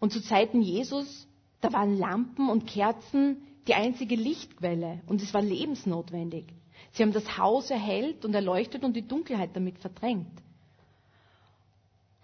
Und 0.00 0.10
zu 0.10 0.22
Zeiten 0.22 0.62
Jesus, 0.62 1.28
da 1.60 1.70
waren 1.74 1.98
Lampen 1.98 2.48
und 2.48 2.66
Kerzen 2.66 3.42
die 3.66 3.74
einzige 3.74 4.16
Lichtquelle 4.16 5.02
und 5.06 5.20
es 5.20 5.34
war 5.34 5.42
lebensnotwendig. 5.42 6.46
Sie 6.92 7.02
haben 7.02 7.12
das 7.12 7.36
Haus 7.36 7.70
erhellt 7.70 8.24
und 8.24 8.32
erleuchtet 8.32 8.84
und 8.84 8.96
die 8.96 9.06
Dunkelheit 9.06 9.54
damit 9.54 9.78
verdrängt. 9.80 10.32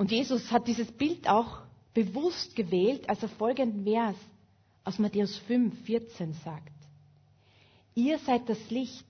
Und 0.04 0.10
Jesus 0.10 0.52
hat 0.52 0.68
dieses 0.68 0.92
Bild 0.92 1.26
auch 1.30 1.62
bewusst 1.94 2.54
gewählt, 2.54 3.08
als 3.08 3.22
er 3.22 3.30
folgenden 3.30 3.84
Vers 3.84 4.16
aus 4.84 4.98
Matthäus 4.98 5.38
5, 5.38 5.82
14 5.84 6.34
sagt. 6.34 6.74
Ihr 7.94 8.18
seid 8.18 8.46
das 8.50 8.68
Licht, 8.68 9.06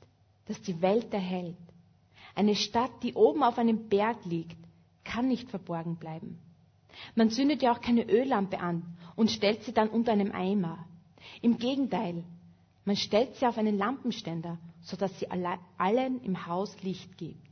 das 0.46 0.62
die 0.62 0.80
Welt 0.80 1.12
erhellt. 1.12 1.56
Eine 2.36 2.54
Stadt, 2.54 2.92
die 3.02 3.14
oben 3.14 3.42
auf 3.42 3.58
einem 3.58 3.88
Berg 3.88 4.24
liegt, 4.24 4.56
kann 5.02 5.26
nicht 5.26 5.50
verborgen 5.50 5.96
bleiben. 5.96 6.38
Man 7.16 7.28
zündet 7.30 7.60
ja 7.62 7.72
auch 7.72 7.80
keine 7.80 8.08
Öllampe 8.08 8.60
an 8.60 8.96
und 9.16 9.32
stellt 9.32 9.64
sie 9.64 9.72
dann 9.72 9.88
unter 9.88 10.12
einem 10.12 10.30
Eimer. 10.30 10.86
Im 11.42 11.58
Gegenteil, 11.58 12.22
man 12.84 12.94
stellt 12.94 13.34
sie 13.34 13.48
auf 13.48 13.58
einen 13.58 13.76
Lampenständer, 13.78 14.58
sodass 14.80 15.18
sie 15.18 15.26
allen 15.28 16.22
im 16.22 16.46
Haus 16.46 16.80
Licht 16.84 17.18
gibt. 17.18 17.43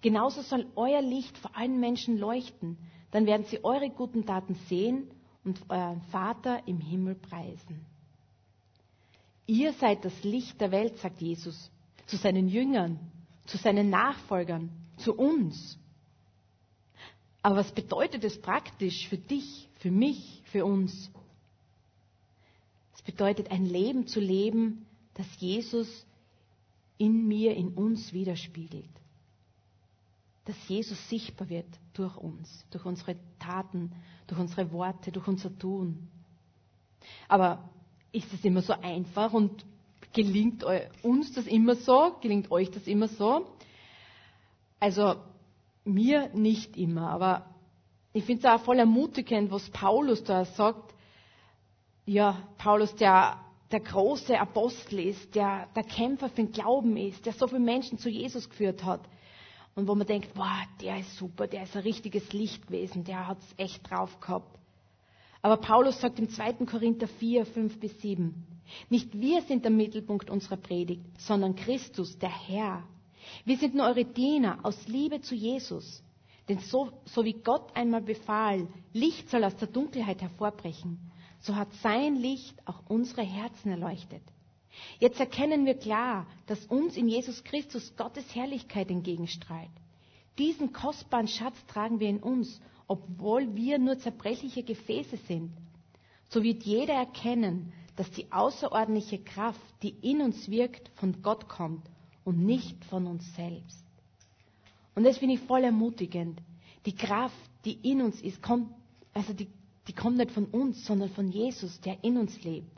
Genauso 0.00 0.42
soll 0.42 0.66
euer 0.76 1.02
Licht 1.02 1.36
vor 1.38 1.56
allen 1.56 1.80
Menschen 1.80 2.18
leuchten, 2.18 2.78
dann 3.10 3.26
werden 3.26 3.46
sie 3.46 3.62
eure 3.64 3.90
guten 3.90 4.26
Taten 4.26 4.54
sehen 4.68 5.10
und 5.44 5.60
euren 5.68 6.02
Vater 6.10 6.66
im 6.66 6.80
Himmel 6.80 7.14
preisen. 7.14 7.84
Ihr 9.46 9.72
seid 9.74 10.04
das 10.04 10.24
Licht 10.24 10.60
der 10.60 10.70
Welt, 10.70 10.98
sagt 10.98 11.20
Jesus 11.20 11.70
zu 12.06 12.16
seinen 12.16 12.48
Jüngern 12.48 12.98
zu 13.46 13.58
seinen 13.58 13.90
Nachfolgern, 13.90 14.70
zu 14.98 15.14
uns. 15.14 15.78
Aber 17.42 17.56
was 17.56 17.72
bedeutet 17.72 18.24
es 18.24 18.40
praktisch 18.40 19.08
für 19.08 19.18
dich, 19.18 19.68
für 19.80 19.90
mich, 19.90 20.42
für 20.46 20.64
uns? 20.64 21.10
Es 22.94 23.02
bedeutet 23.02 23.50
ein 23.50 23.66
Leben 23.66 24.06
zu 24.06 24.20
leben, 24.20 24.86
das 25.14 25.26
Jesus 25.38 26.06
in 26.96 27.26
mir, 27.28 27.54
in 27.54 27.68
uns 27.68 28.12
widerspiegelt. 28.12 28.88
Dass 30.44 30.68
Jesus 30.68 31.08
sichtbar 31.08 31.48
wird 31.48 31.68
durch 31.94 32.16
uns, 32.16 32.66
durch 32.70 32.84
unsere 32.84 33.16
Taten, 33.38 33.92
durch 34.26 34.40
unsere 34.40 34.70
Worte, 34.72 35.10
durch 35.10 35.26
unser 35.26 35.56
Tun. 35.58 36.08
Aber 37.28 37.70
ist 38.12 38.32
es 38.32 38.44
immer 38.44 38.62
so 38.62 38.74
einfach 38.74 39.32
und 39.32 39.64
Gelingt 40.14 40.64
uns 41.02 41.32
das 41.32 41.46
immer 41.46 41.74
so? 41.74 42.14
Gelingt 42.20 42.50
euch 42.52 42.70
das 42.70 42.86
immer 42.86 43.08
so? 43.08 43.46
Also 44.78 45.16
mir 45.84 46.30
nicht 46.32 46.76
immer, 46.76 47.10
aber 47.10 47.46
ich 48.12 48.24
finde 48.24 48.46
es 48.46 48.54
auch 48.54 48.64
voll 48.64 48.78
ermutigend, 48.78 49.50
was 49.50 49.68
Paulus 49.70 50.22
da 50.22 50.44
sagt. 50.44 50.94
Ja, 52.06 52.38
Paulus, 52.58 52.94
der 52.94 53.40
der 53.72 53.80
große 53.80 54.38
Apostel 54.38 55.00
ist, 55.00 55.34
der 55.34 55.66
der 55.74 55.82
Kämpfer 55.82 56.28
für 56.28 56.36
den 56.36 56.52
Glauben 56.52 56.96
ist, 56.96 57.26
der 57.26 57.32
so 57.32 57.48
viele 57.48 57.60
Menschen 57.60 57.98
zu 57.98 58.08
Jesus 58.08 58.48
geführt 58.48 58.84
hat. 58.84 59.00
Und 59.74 59.88
wo 59.88 59.94
man 59.94 60.06
denkt, 60.06 60.34
boah, 60.34 60.62
der 60.80 61.00
ist 61.00 61.16
super, 61.16 61.46
der 61.46 61.64
ist 61.64 61.76
ein 61.76 61.82
richtiges 61.82 62.32
Licht 62.32 62.66
gewesen, 62.66 63.04
der 63.04 63.26
hat 63.26 63.38
es 63.40 63.54
echt 63.56 63.90
drauf 63.90 64.20
gehabt. 64.20 64.58
Aber 65.42 65.56
Paulus 65.56 66.00
sagt 66.00 66.18
im 66.18 66.30
2. 66.30 66.64
Korinther 66.64 67.08
4, 67.08 67.44
5 67.44 67.80
bis 67.80 68.00
7, 68.00 68.34
nicht 68.88 69.18
wir 69.18 69.42
sind 69.42 69.64
der 69.64 69.72
Mittelpunkt 69.72 70.30
unserer 70.30 70.56
Predigt, 70.56 71.04
sondern 71.18 71.54
Christus, 71.54 72.18
der 72.18 72.30
Herr. 72.30 72.82
Wir 73.44 73.58
sind 73.58 73.74
nur 73.74 73.86
eure 73.86 74.04
Diener 74.04 74.58
aus 74.62 74.86
Liebe 74.86 75.20
zu 75.20 75.34
Jesus. 75.34 76.02
Denn 76.48 76.58
so, 76.58 76.90
so 77.04 77.24
wie 77.24 77.32
Gott 77.32 77.74
einmal 77.74 78.02
befahl, 78.02 78.68
Licht 78.92 79.30
soll 79.30 79.44
aus 79.44 79.56
der 79.56 79.68
Dunkelheit 79.68 80.20
hervorbrechen, 80.20 80.98
so 81.40 81.54
hat 81.56 81.72
sein 81.82 82.16
Licht 82.16 82.56
auch 82.66 82.82
unsere 82.88 83.22
Herzen 83.22 83.70
erleuchtet. 83.70 84.22
Jetzt 84.98 85.20
erkennen 85.20 85.66
wir 85.66 85.74
klar, 85.74 86.26
dass 86.46 86.64
uns 86.66 86.96
in 86.96 87.08
Jesus 87.08 87.44
Christus 87.44 87.94
Gottes 87.96 88.34
Herrlichkeit 88.34 88.90
entgegenstrahlt. 88.90 89.70
Diesen 90.38 90.72
kostbaren 90.72 91.28
Schatz 91.28 91.56
tragen 91.66 92.00
wir 92.00 92.08
in 92.08 92.20
uns, 92.20 92.60
obwohl 92.88 93.54
wir 93.54 93.78
nur 93.78 93.98
zerbrechliche 93.98 94.62
Gefäße 94.62 95.16
sind. 95.28 95.52
So 96.28 96.42
wird 96.42 96.64
jeder 96.64 96.94
erkennen, 96.94 97.72
dass 97.96 98.10
die 98.10 98.30
außerordentliche 98.32 99.18
Kraft, 99.18 99.60
die 99.82 99.94
in 100.02 100.20
uns 100.20 100.50
wirkt, 100.50 100.90
von 100.96 101.22
Gott 101.22 101.48
kommt 101.48 101.88
und 102.24 102.44
nicht 102.44 102.84
von 102.86 103.06
uns 103.06 103.34
selbst. 103.36 103.84
Und 104.94 105.04
das 105.04 105.18
finde 105.18 105.34
ich 105.34 105.40
voll 105.40 105.62
ermutigend. 105.62 106.40
Die 106.86 106.94
Kraft, 106.94 107.34
die 107.64 107.78
in 107.88 108.02
uns 108.02 108.20
ist, 108.20 108.42
kommt, 108.42 108.72
also 109.12 109.32
die, 109.32 109.48
die 109.86 109.92
kommt 109.92 110.16
nicht 110.16 110.32
von 110.32 110.46
uns, 110.46 110.84
sondern 110.84 111.10
von 111.10 111.28
Jesus, 111.28 111.80
der 111.80 112.02
in 112.02 112.16
uns 112.16 112.42
lebt. 112.42 112.73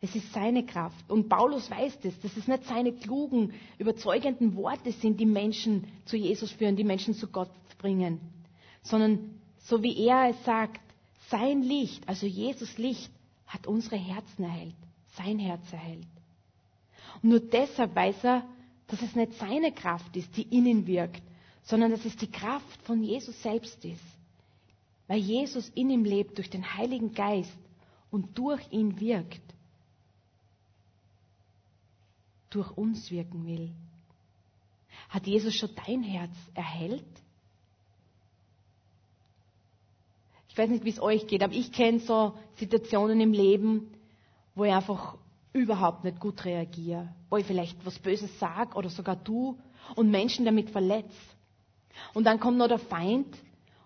Es 0.00 0.14
ist 0.14 0.32
seine 0.32 0.64
Kraft. 0.64 1.10
Und 1.10 1.28
Paulus 1.28 1.70
weiß 1.70 2.00
das, 2.00 2.18
dass 2.20 2.36
es 2.36 2.48
nicht 2.48 2.64
seine 2.64 2.92
klugen, 2.92 3.52
überzeugenden 3.78 4.56
Worte 4.56 4.92
sind, 4.92 5.20
die 5.20 5.26
Menschen 5.26 5.86
zu 6.06 6.16
Jesus 6.16 6.50
führen, 6.52 6.76
die 6.76 6.84
Menschen 6.84 7.14
zu 7.14 7.28
Gott 7.28 7.50
bringen, 7.78 8.20
sondern 8.82 9.40
so 9.58 9.82
wie 9.82 10.06
er 10.06 10.30
es 10.30 10.44
sagt, 10.44 10.80
sein 11.28 11.62
Licht, 11.62 12.08
also 12.08 12.26
Jesus 12.26 12.78
Licht, 12.78 13.10
hat 13.46 13.66
unsere 13.66 13.96
Herzen 13.96 14.44
erhellt, 14.44 14.74
sein 15.16 15.38
Herz 15.38 15.72
erhellt. 15.72 16.06
Und 17.22 17.30
nur 17.30 17.40
deshalb 17.40 17.94
weiß 17.94 18.24
er, 18.24 18.44
dass 18.86 19.02
es 19.02 19.14
nicht 19.14 19.34
seine 19.34 19.72
Kraft 19.72 20.16
ist, 20.16 20.36
die 20.36 20.42
in 20.42 20.66
ihm 20.66 20.86
wirkt, 20.86 21.22
sondern 21.62 21.90
dass 21.90 22.04
es 22.04 22.16
die 22.16 22.30
Kraft 22.30 22.82
von 22.82 23.02
Jesus 23.02 23.40
selbst 23.42 23.84
ist. 23.84 24.02
Weil 25.06 25.18
Jesus 25.18 25.68
in 25.74 25.90
ihm 25.90 26.04
lebt 26.04 26.38
durch 26.38 26.50
den 26.50 26.76
Heiligen 26.76 27.12
Geist 27.12 27.56
und 28.10 28.38
durch 28.38 28.62
ihn 28.70 28.98
wirkt. 29.00 29.42
Durch 32.50 32.70
uns 32.76 33.10
wirken 33.10 33.46
will. 33.46 33.70
Hat 35.08 35.26
Jesus 35.26 35.54
schon 35.54 35.70
dein 35.86 36.02
Herz 36.02 36.34
erhellt? 36.54 37.04
Ich 40.48 40.58
weiß 40.58 40.68
nicht, 40.68 40.84
wie 40.84 40.90
es 40.90 41.00
euch 41.00 41.26
geht, 41.26 41.42
aber 41.42 41.54
ich 41.54 41.72
kenne 41.72 42.00
so 42.00 42.36
Situationen 42.56 43.20
im 43.20 43.32
Leben, 43.32 43.92
wo 44.54 44.64
ich 44.64 44.72
einfach 44.72 45.16
überhaupt 45.52 46.04
nicht 46.04 46.20
gut 46.20 46.44
reagiere, 46.44 47.08
wo 47.28 47.36
ich 47.36 47.46
vielleicht 47.46 47.84
was 47.86 47.98
Böses 47.98 48.36
sage 48.38 48.74
oder 48.76 48.90
sogar 48.90 49.16
du 49.16 49.58
und 49.96 50.10
Menschen 50.10 50.44
damit 50.44 50.70
verletze. 50.70 51.16
Und 52.14 52.24
dann 52.24 52.40
kommt 52.40 52.58
noch 52.58 52.68
der 52.68 52.78
Feind 52.78 53.26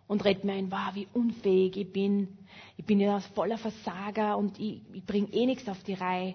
und 0.06 0.24
redet 0.24 0.44
mir 0.44 0.52
ein, 0.54 0.70
wow, 0.70 0.94
wie 0.94 1.08
unfähig 1.12 1.76
ich 1.76 1.92
bin. 1.92 2.38
Ich 2.76 2.84
bin 2.84 3.00
ja 3.00 3.20
voller 3.20 3.58
Versager 3.58 4.36
und 4.36 4.58
ich, 4.58 4.82
ich 4.92 5.04
bringe 5.04 5.28
eh 5.32 5.46
nichts 5.46 5.68
auf 5.68 5.82
die 5.84 5.94
Reihe. 5.94 6.34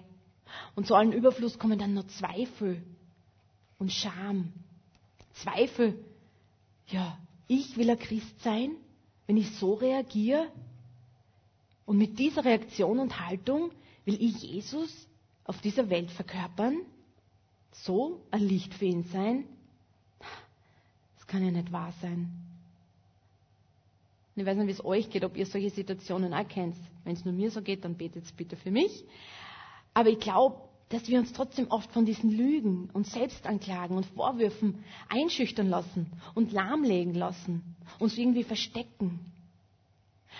Und 0.74 0.86
zu 0.86 0.94
allem 0.94 1.12
Überfluss 1.12 1.58
kommen 1.58 1.78
dann 1.78 1.94
noch 1.94 2.06
Zweifel 2.06 2.82
und 3.78 3.92
Scham. 3.92 4.52
Zweifel, 5.34 5.98
ja, 6.88 7.18
ich 7.48 7.76
will 7.76 7.90
ein 7.90 7.98
Christ 7.98 8.40
sein, 8.42 8.72
wenn 9.26 9.36
ich 9.36 9.50
so 9.56 9.74
reagiere. 9.74 10.48
Und 11.86 11.98
mit 11.98 12.18
dieser 12.18 12.44
Reaktion 12.44 12.98
und 12.98 13.18
Haltung 13.20 13.70
will 14.04 14.20
ich 14.20 14.42
Jesus 14.42 15.08
auf 15.44 15.60
dieser 15.60 15.90
Welt 15.90 16.10
verkörpern, 16.10 16.78
so 17.72 18.20
ein 18.30 18.42
Licht 18.42 18.74
für 18.74 18.84
ihn 18.84 19.04
sein, 19.04 19.44
das 21.16 21.26
kann 21.26 21.44
ja 21.44 21.50
nicht 21.50 21.72
wahr 21.72 21.92
sein. 22.00 22.30
Ich 24.36 24.46
weiß 24.46 24.56
nicht, 24.56 24.68
wie 24.68 24.72
es 24.72 24.84
euch 24.84 25.10
geht, 25.10 25.24
ob 25.24 25.36
ihr 25.36 25.44
solche 25.44 25.70
Situationen 25.70 26.32
auch 26.32 26.48
kennt. 26.48 26.76
Wenn 27.04 27.14
es 27.14 27.24
nur 27.24 27.34
mir 27.34 27.50
so 27.50 27.60
geht, 27.60 27.84
dann 27.84 27.96
betet 27.96 28.24
bitte 28.36 28.56
für 28.56 28.70
mich. 28.70 29.04
Aber 30.00 30.08
ich 30.08 30.20
glaube, 30.20 30.56
dass 30.88 31.06
wir 31.08 31.18
uns 31.18 31.34
trotzdem 31.34 31.70
oft 31.70 31.92
von 31.92 32.06
diesen 32.06 32.30
Lügen 32.30 32.88
und 32.94 33.06
Selbstanklagen 33.06 33.98
und 33.98 34.06
Vorwürfen 34.06 34.82
einschüchtern 35.10 35.68
lassen 35.68 36.10
und 36.34 36.52
lahmlegen 36.52 37.12
lassen, 37.12 37.76
uns 37.98 38.16
irgendwie 38.16 38.44
verstecken. 38.44 39.20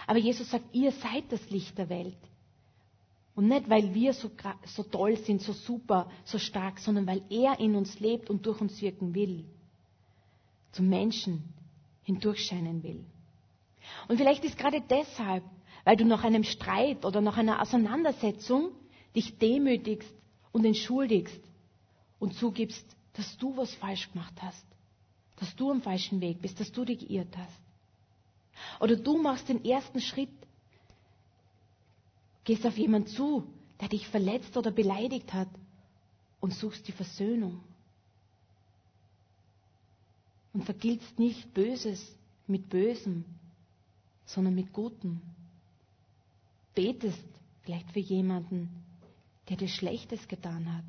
Aber 0.06 0.18
Jesus 0.18 0.50
sagt, 0.50 0.64
ihr 0.74 0.92
seid 0.92 1.24
das 1.28 1.50
Licht 1.50 1.76
der 1.76 1.90
Welt. 1.90 2.16
Und 3.34 3.48
nicht, 3.48 3.68
weil 3.68 3.92
wir 3.92 4.14
so, 4.14 4.30
so 4.64 4.82
toll 4.82 5.18
sind, 5.18 5.42
so 5.42 5.52
super, 5.52 6.10
so 6.24 6.38
stark, 6.38 6.78
sondern 6.78 7.06
weil 7.06 7.20
er 7.28 7.60
in 7.60 7.76
uns 7.76 8.00
lebt 8.00 8.30
und 8.30 8.46
durch 8.46 8.62
uns 8.62 8.80
wirken 8.80 9.14
will. 9.14 9.44
Zum 10.72 10.88
Menschen 10.88 11.44
hindurchscheinen 12.04 12.82
will. 12.82 13.04
Und 14.08 14.16
vielleicht 14.16 14.42
ist 14.42 14.56
gerade 14.56 14.80
deshalb, 14.80 15.44
weil 15.84 15.98
du 15.98 16.06
nach 16.06 16.24
einem 16.24 16.44
Streit 16.44 17.04
oder 17.04 17.20
nach 17.20 17.36
einer 17.36 17.60
Auseinandersetzung 17.60 18.70
dich 19.14 19.38
demütigst 19.38 20.12
und 20.52 20.64
entschuldigst 20.64 21.40
und 22.18 22.34
zugibst, 22.34 22.84
dass 23.14 23.36
du 23.36 23.56
was 23.56 23.74
falsch 23.74 24.10
gemacht 24.12 24.34
hast, 24.40 24.64
dass 25.36 25.54
du 25.56 25.70
am 25.70 25.82
falschen 25.82 26.20
Weg 26.20 26.40
bist, 26.40 26.60
dass 26.60 26.70
du 26.72 26.84
dich 26.84 27.06
geirrt 27.06 27.36
hast. 27.36 27.60
Oder 28.80 28.96
du 28.96 29.20
machst 29.20 29.48
den 29.48 29.64
ersten 29.64 30.00
Schritt 30.00 30.30
Gehst 32.44 32.66
auf 32.66 32.76
jemanden 32.76 33.08
zu, 33.08 33.46
der 33.80 33.88
dich 33.88 34.08
verletzt 34.08 34.56
oder 34.56 34.70
beleidigt 34.70 35.32
hat 35.32 35.48
und 36.40 36.54
suchst 36.54 36.88
die 36.88 36.92
Versöhnung. 36.92 37.60
Und 40.52 40.64
vergiltst 40.64 41.18
nicht 41.18 41.52
Böses 41.54 42.12
mit 42.46 42.68
Bösem, 42.68 43.24
sondern 44.24 44.54
mit 44.54 44.72
Gutem. 44.72 45.20
Betest 46.74 47.22
vielleicht 47.62 47.90
für 47.92 48.00
jemanden, 48.00 48.79
der 49.50 49.56
dir 49.56 49.68
Schlechtes 49.68 50.28
getan 50.28 50.72
hat. 50.74 50.84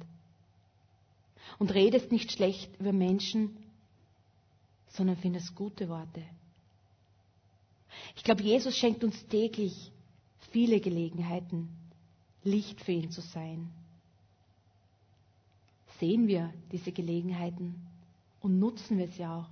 Und 1.57 1.73
redest 1.73 2.11
nicht 2.11 2.31
schlecht 2.31 2.79
über 2.79 2.93
Menschen, 2.93 3.57
sondern 4.89 5.17
findest 5.17 5.55
gute 5.55 5.89
Worte. 5.89 6.23
Ich 8.15 8.23
glaube, 8.23 8.43
Jesus 8.43 8.77
schenkt 8.77 9.03
uns 9.03 9.25
täglich 9.27 9.91
viele 10.51 10.79
Gelegenheiten, 10.79 11.69
Licht 12.43 12.79
für 12.81 12.91
ihn 12.91 13.11
zu 13.11 13.21
sein. 13.21 13.69
Sehen 15.99 16.27
wir 16.27 16.53
diese 16.71 16.91
Gelegenheiten 16.91 17.75
und 18.41 18.59
nutzen 18.59 18.97
wir 18.97 19.07
sie 19.07 19.25
auch. 19.25 19.49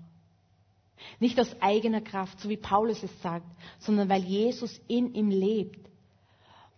Nicht 1.20 1.40
aus 1.40 1.56
eigener 1.62 2.02
Kraft, 2.02 2.40
so 2.40 2.50
wie 2.50 2.58
Paulus 2.58 3.02
es 3.04 3.22
sagt, 3.22 3.48
sondern 3.80 4.10
weil 4.10 4.24
Jesus 4.24 4.80
in 4.88 5.14
ihm 5.14 5.30
lebt 5.30 5.89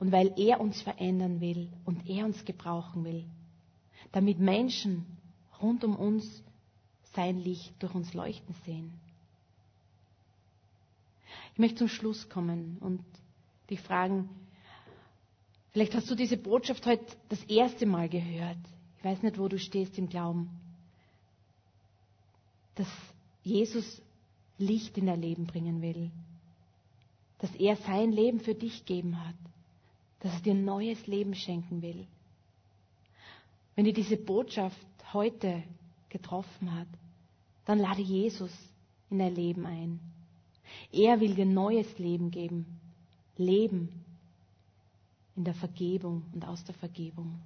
und 0.02 0.12
weil 0.12 0.34
er 0.36 0.60
uns 0.60 0.82
verändern 0.82 1.42
will 1.42 1.70
und 1.86 2.10
er 2.10 2.26
uns 2.26 2.44
gebrauchen 2.44 3.06
will, 3.06 3.24
damit 4.12 4.40
Menschen 4.40 5.06
rund 5.62 5.84
um 5.84 5.96
uns 5.96 6.44
sein 7.14 7.38
Licht 7.38 7.72
durch 7.78 7.94
uns 7.94 8.12
leuchten 8.16 8.56
sehen. 8.66 8.92
Ich 11.54 11.60
möchte 11.60 11.78
zum 11.78 11.88
Schluss 11.88 12.30
kommen 12.30 12.78
und 12.80 13.04
dich 13.70 13.80
fragen, 13.80 14.28
vielleicht 15.72 15.94
hast 15.94 16.10
du 16.10 16.16
diese 16.16 16.38
Botschaft 16.38 16.84
heute 16.88 17.06
das 17.30 17.44
erste 17.44 17.86
Mal 17.86 18.10
gehört. 18.10 18.58
Ich 18.98 19.04
weiß 19.04 19.22
nicht, 19.22 19.38
wo 19.38 19.50
du 19.50 19.60
stehst 19.60 20.00
im 20.00 20.10
Glauben. 20.10 20.50
Dass 22.74 22.88
Jesus 23.44 24.02
Licht 24.58 24.98
in 24.98 25.06
dein 25.06 25.22
Leben 25.22 25.46
bringen 25.46 25.84
will. 25.84 26.10
Dass 27.38 27.54
er 27.54 27.76
sein 27.76 28.12
Leben 28.12 28.40
für 28.40 28.56
dich 28.56 28.86
geben 28.86 29.24
hat. 29.24 29.36
Dass 30.22 30.34
er 30.34 30.42
dir 30.42 30.54
neues 30.54 31.08
Leben 31.08 31.36
schenken 31.36 31.82
will. 31.82 32.08
Wenn 33.76 33.86
dir 33.86 33.94
diese 33.94 34.18
Botschaft 34.18 34.78
heute 35.14 35.64
getroffen 36.10 36.76
hat, 36.76 36.88
dann 37.66 37.80
lade 37.80 38.02
Jesus 38.02 38.52
in 39.10 39.20
dein 39.20 39.36
Leben 39.36 39.66
ein. 39.66 40.00
Er 40.92 41.20
will 41.20 41.36
dir 41.36 41.46
neues 41.46 41.98
Leben 41.98 42.32
geben 42.32 42.66
leben 43.42 43.90
in 45.36 45.44
der 45.44 45.54
Vergebung 45.54 46.24
und 46.34 46.46
aus 46.48 46.64
der 46.64 46.76
Vergebung. 46.76 47.40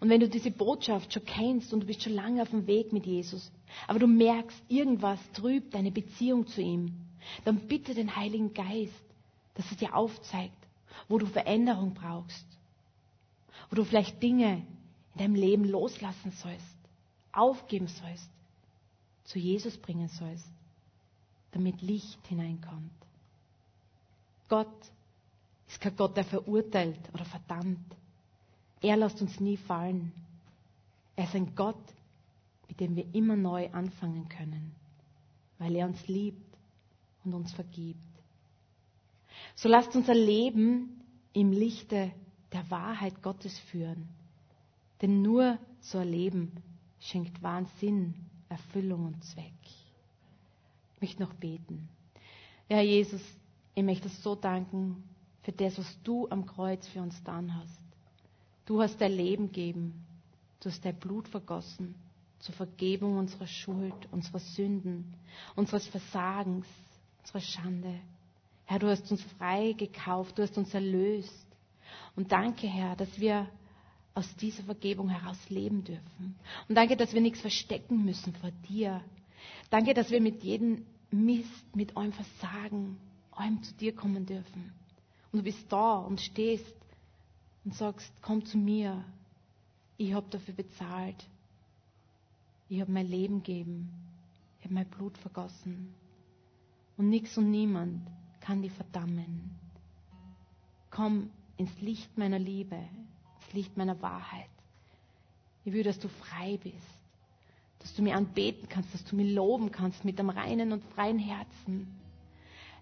Und 0.00 0.08
wenn 0.08 0.20
du 0.20 0.28
diese 0.28 0.50
Botschaft 0.50 1.12
schon 1.12 1.24
kennst 1.24 1.72
und 1.72 1.80
du 1.80 1.86
bist 1.86 2.02
schon 2.02 2.12
lange 2.12 2.42
auf 2.42 2.50
dem 2.50 2.66
Weg 2.66 2.92
mit 2.92 3.06
Jesus, 3.06 3.50
aber 3.86 3.98
du 3.98 4.06
merkst, 4.06 4.60
irgendwas 4.68 5.18
trübt 5.32 5.74
deine 5.74 5.90
Beziehung 5.92 6.46
zu 6.46 6.60
ihm, 6.60 6.92
dann 7.44 7.68
bitte 7.68 7.94
den 7.94 8.14
Heiligen 8.16 8.52
Geist, 8.52 8.92
dass 9.54 9.70
er 9.70 9.76
dir 9.76 9.94
aufzeigt, 9.94 10.56
wo 11.10 11.18
du 11.18 11.26
Veränderung 11.26 11.92
brauchst, 11.92 12.46
wo 13.68 13.74
du 13.74 13.84
vielleicht 13.84 14.22
Dinge 14.22 14.64
in 15.12 15.18
deinem 15.18 15.34
Leben 15.34 15.64
loslassen 15.64 16.30
sollst, 16.30 16.78
aufgeben 17.32 17.88
sollst, 17.88 18.30
zu 19.24 19.40
Jesus 19.40 19.76
bringen 19.76 20.08
sollst, 20.08 20.48
damit 21.50 21.82
Licht 21.82 22.24
hineinkommt. 22.28 22.92
Gott 24.48 24.68
ist 25.66 25.80
kein 25.80 25.96
Gott, 25.96 26.16
der 26.16 26.24
verurteilt 26.24 27.00
oder 27.12 27.24
verdammt. 27.24 27.96
Er 28.80 28.96
lässt 28.96 29.20
uns 29.20 29.40
nie 29.40 29.56
fallen. 29.56 30.12
Er 31.16 31.24
ist 31.24 31.34
ein 31.34 31.56
Gott, 31.56 31.92
mit 32.68 32.78
dem 32.78 32.94
wir 32.94 33.12
immer 33.12 33.34
neu 33.34 33.68
anfangen 33.72 34.28
können, 34.28 34.72
weil 35.58 35.74
er 35.74 35.86
uns 35.86 36.06
liebt 36.06 36.56
und 37.24 37.34
uns 37.34 37.52
vergibt. 37.52 37.98
So 39.56 39.68
lasst 39.68 39.96
unser 39.96 40.14
Leben 40.14 40.99
im 41.32 41.52
Lichte 41.52 42.12
der 42.52 42.70
Wahrheit 42.70 43.22
Gottes 43.22 43.58
führen. 43.58 44.08
Denn 45.00 45.22
nur 45.22 45.58
so 45.80 45.98
ein 45.98 46.08
Leben 46.08 46.52
schenkt 46.98 47.42
wahren 47.42 47.66
Sinn, 47.78 48.14
Erfüllung 48.48 49.06
und 49.06 49.24
Zweck. 49.24 49.52
Ich 50.96 51.00
möchte 51.00 51.22
noch 51.22 51.32
beten. 51.34 51.88
Ja, 52.68 52.80
Jesus, 52.80 53.22
ich 53.74 53.82
möchte 53.82 54.08
so 54.08 54.34
danken 54.34 55.02
für 55.42 55.52
das, 55.52 55.78
was 55.78 56.02
du 56.02 56.28
am 56.28 56.44
Kreuz 56.46 56.86
für 56.88 57.00
uns 57.00 57.16
getan 57.18 57.54
hast. 57.54 57.80
Du 58.66 58.82
hast 58.82 59.00
dein 59.00 59.12
Leben 59.12 59.46
gegeben. 59.46 60.04
Du 60.60 60.68
hast 60.68 60.84
dein 60.84 60.96
Blut 60.96 61.26
vergossen 61.26 61.94
zur 62.40 62.54
Vergebung 62.54 63.16
unserer 63.16 63.46
Schuld, 63.46 63.94
unserer 64.10 64.40
Sünden, 64.40 65.14
unseres 65.56 65.86
Versagens, 65.86 66.66
unserer 67.20 67.40
Schande. 67.40 68.00
Herr, 68.70 68.78
du 68.78 68.88
hast 68.88 69.10
uns 69.10 69.20
frei 69.36 69.72
gekauft, 69.72 70.38
du 70.38 70.44
hast 70.44 70.56
uns 70.56 70.72
erlöst. 70.72 71.44
Und 72.14 72.30
danke, 72.30 72.68
Herr, 72.68 72.94
dass 72.94 73.18
wir 73.18 73.48
aus 74.14 74.36
dieser 74.36 74.62
Vergebung 74.62 75.08
heraus 75.08 75.38
leben 75.48 75.82
dürfen. 75.82 76.36
Und 76.68 76.76
danke, 76.76 76.96
dass 76.96 77.12
wir 77.12 77.20
nichts 77.20 77.40
verstecken 77.40 78.04
müssen 78.04 78.32
vor 78.32 78.52
dir. 78.68 79.02
Danke, 79.70 79.92
dass 79.92 80.12
wir 80.12 80.20
mit 80.20 80.44
jedem 80.44 80.86
Mist, 81.10 81.74
mit 81.74 81.96
eurem 81.96 82.12
Versagen, 82.12 82.96
allem 83.32 83.60
zu 83.64 83.74
dir 83.74 83.92
kommen 83.92 84.24
dürfen. 84.24 84.72
Und 85.32 85.40
du 85.40 85.42
bist 85.42 85.66
da 85.72 85.96
und 85.96 86.20
stehst 86.20 86.76
und 87.64 87.74
sagst, 87.74 88.12
komm 88.22 88.44
zu 88.44 88.56
mir. 88.56 89.04
Ich 89.96 90.14
habe 90.14 90.30
dafür 90.30 90.54
bezahlt. 90.54 91.26
Ich 92.68 92.80
habe 92.80 92.92
mein 92.92 93.08
Leben 93.08 93.42
gegeben. 93.42 93.90
Ich 94.60 94.66
habe 94.66 94.74
mein 94.74 94.86
Blut 94.86 95.18
vergossen. 95.18 95.92
Und 96.96 97.08
nichts 97.08 97.36
und 97.36 97.50
niemand 97.50 98.06
kann 98.50 98.62
dich 98.62 98.72
verdammen. 98.72 99.56
Komm 100.90 101.30
ins 101.56 101.80
Licht 101.80 102.18
meiner 102.18 102.40
Liebe, 102.40 102.74
ins 102.74 103.52
Licht 103.52 103.76
meiner 103.76 104.02
Wahrheit. 104.02 104.50
Ich 105.64 105.72
will, 105.72 105.84
dass 105.84 106.00
du 106.00 106.08
frei 106.08 106.58
bist, 106.60 106.74
dass 107.78 107.94
du 107.94 108.02
mir 108.02 108.16
anbeten 108.16 108.68
kannst, 108.68 108.92
dass 108.92 109.04
du 109.04 109.14
mir 109.14 109.32
loben 109.32 109.70
kannst 109.70 110.04
mit 110.04 110.18
einem 110.18 110.30
reinen 110.30 110.72
und 110.72 110.82
freien 110.96 111.20
Herzen. 111.20 111.94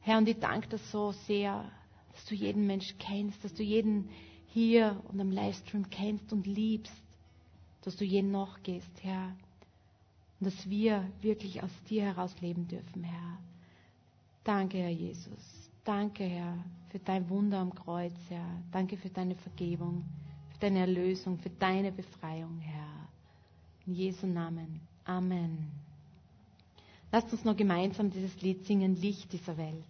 Herr, 0.00 0.16
und 0.16 0.26
ich 0.26 0.38
danke 0.38 0.68
dir 0.68 0.78
so 0.78 1.12
sehr, 1.12 1.70
dass 2.14 2.24
du 2.24 2.34
jeden 2.34 2.66
Mensch 2.66 2.94
kennst, 2.98 3.44
dass 3.44 3.52
du 3.52 3.62
jeden 3.62 4.08
hier 4.46 4.98
und 5.08 5.20
am 5.20 5.30
Livestream 5.30 5.90
kennst 5.90 6.32
und 6.32 6.46
liebst, 6.46 6.96
dass 7.82 7.94
du 7.94 8.06
jeden 8.06 8.30
nachgehst, 8.30 9.02
Herr. 9.02 9.36
Und 10.40 10.46
dass 10.46 10.70
wir 10.70 11.06
wirklich 11.20 11.62
aus 11.62 11.82
dir 11.90 12.04
heraus 12.04 12.34
leben 12.40 12.68
dürfen, 12.68 13.04
Herr. 13.04 13.38
Danke, 14.48 14.78
Herr 14.78 14.88
Jesus. 14.88 15.68
Danke, 15.84 16.24
Herr, 16.24 16.56
für 16.88 16.98
dein 17.00 17.28
Wunder 17.28 17.58
am 17.58 17.74
Kreuz, 17.74 18.14
Herr. 18.30 18.46
Danke 18.72 18.96
für 18.96 19.10
deine 19.10 19.34
Vergebung, 19.34 20.06
für 20.54 20.58
deine 20.60 20.78
Erlösung, 20.78 21.36
für 21.38 21.50
deine 21.50 21.92
Befreiung, 21.92 22.58
Herr. 22.60 23.08
In 23.86 23.92
Jesu 23.92 24.26
Namen. 24.26 24.80
Amen. 25.04 25.70
Lasst 27.12 27.30
uns 27.30 27.44
noch 27.44 27.58
gemeinsam 27.58 28.08
dieses 28.10 28.40
Lied 28.40 28.64
singen, 28.64 28.96
Licht 28.98 29.30
dieser 29.34 29.54
Welt. 29.58 29.84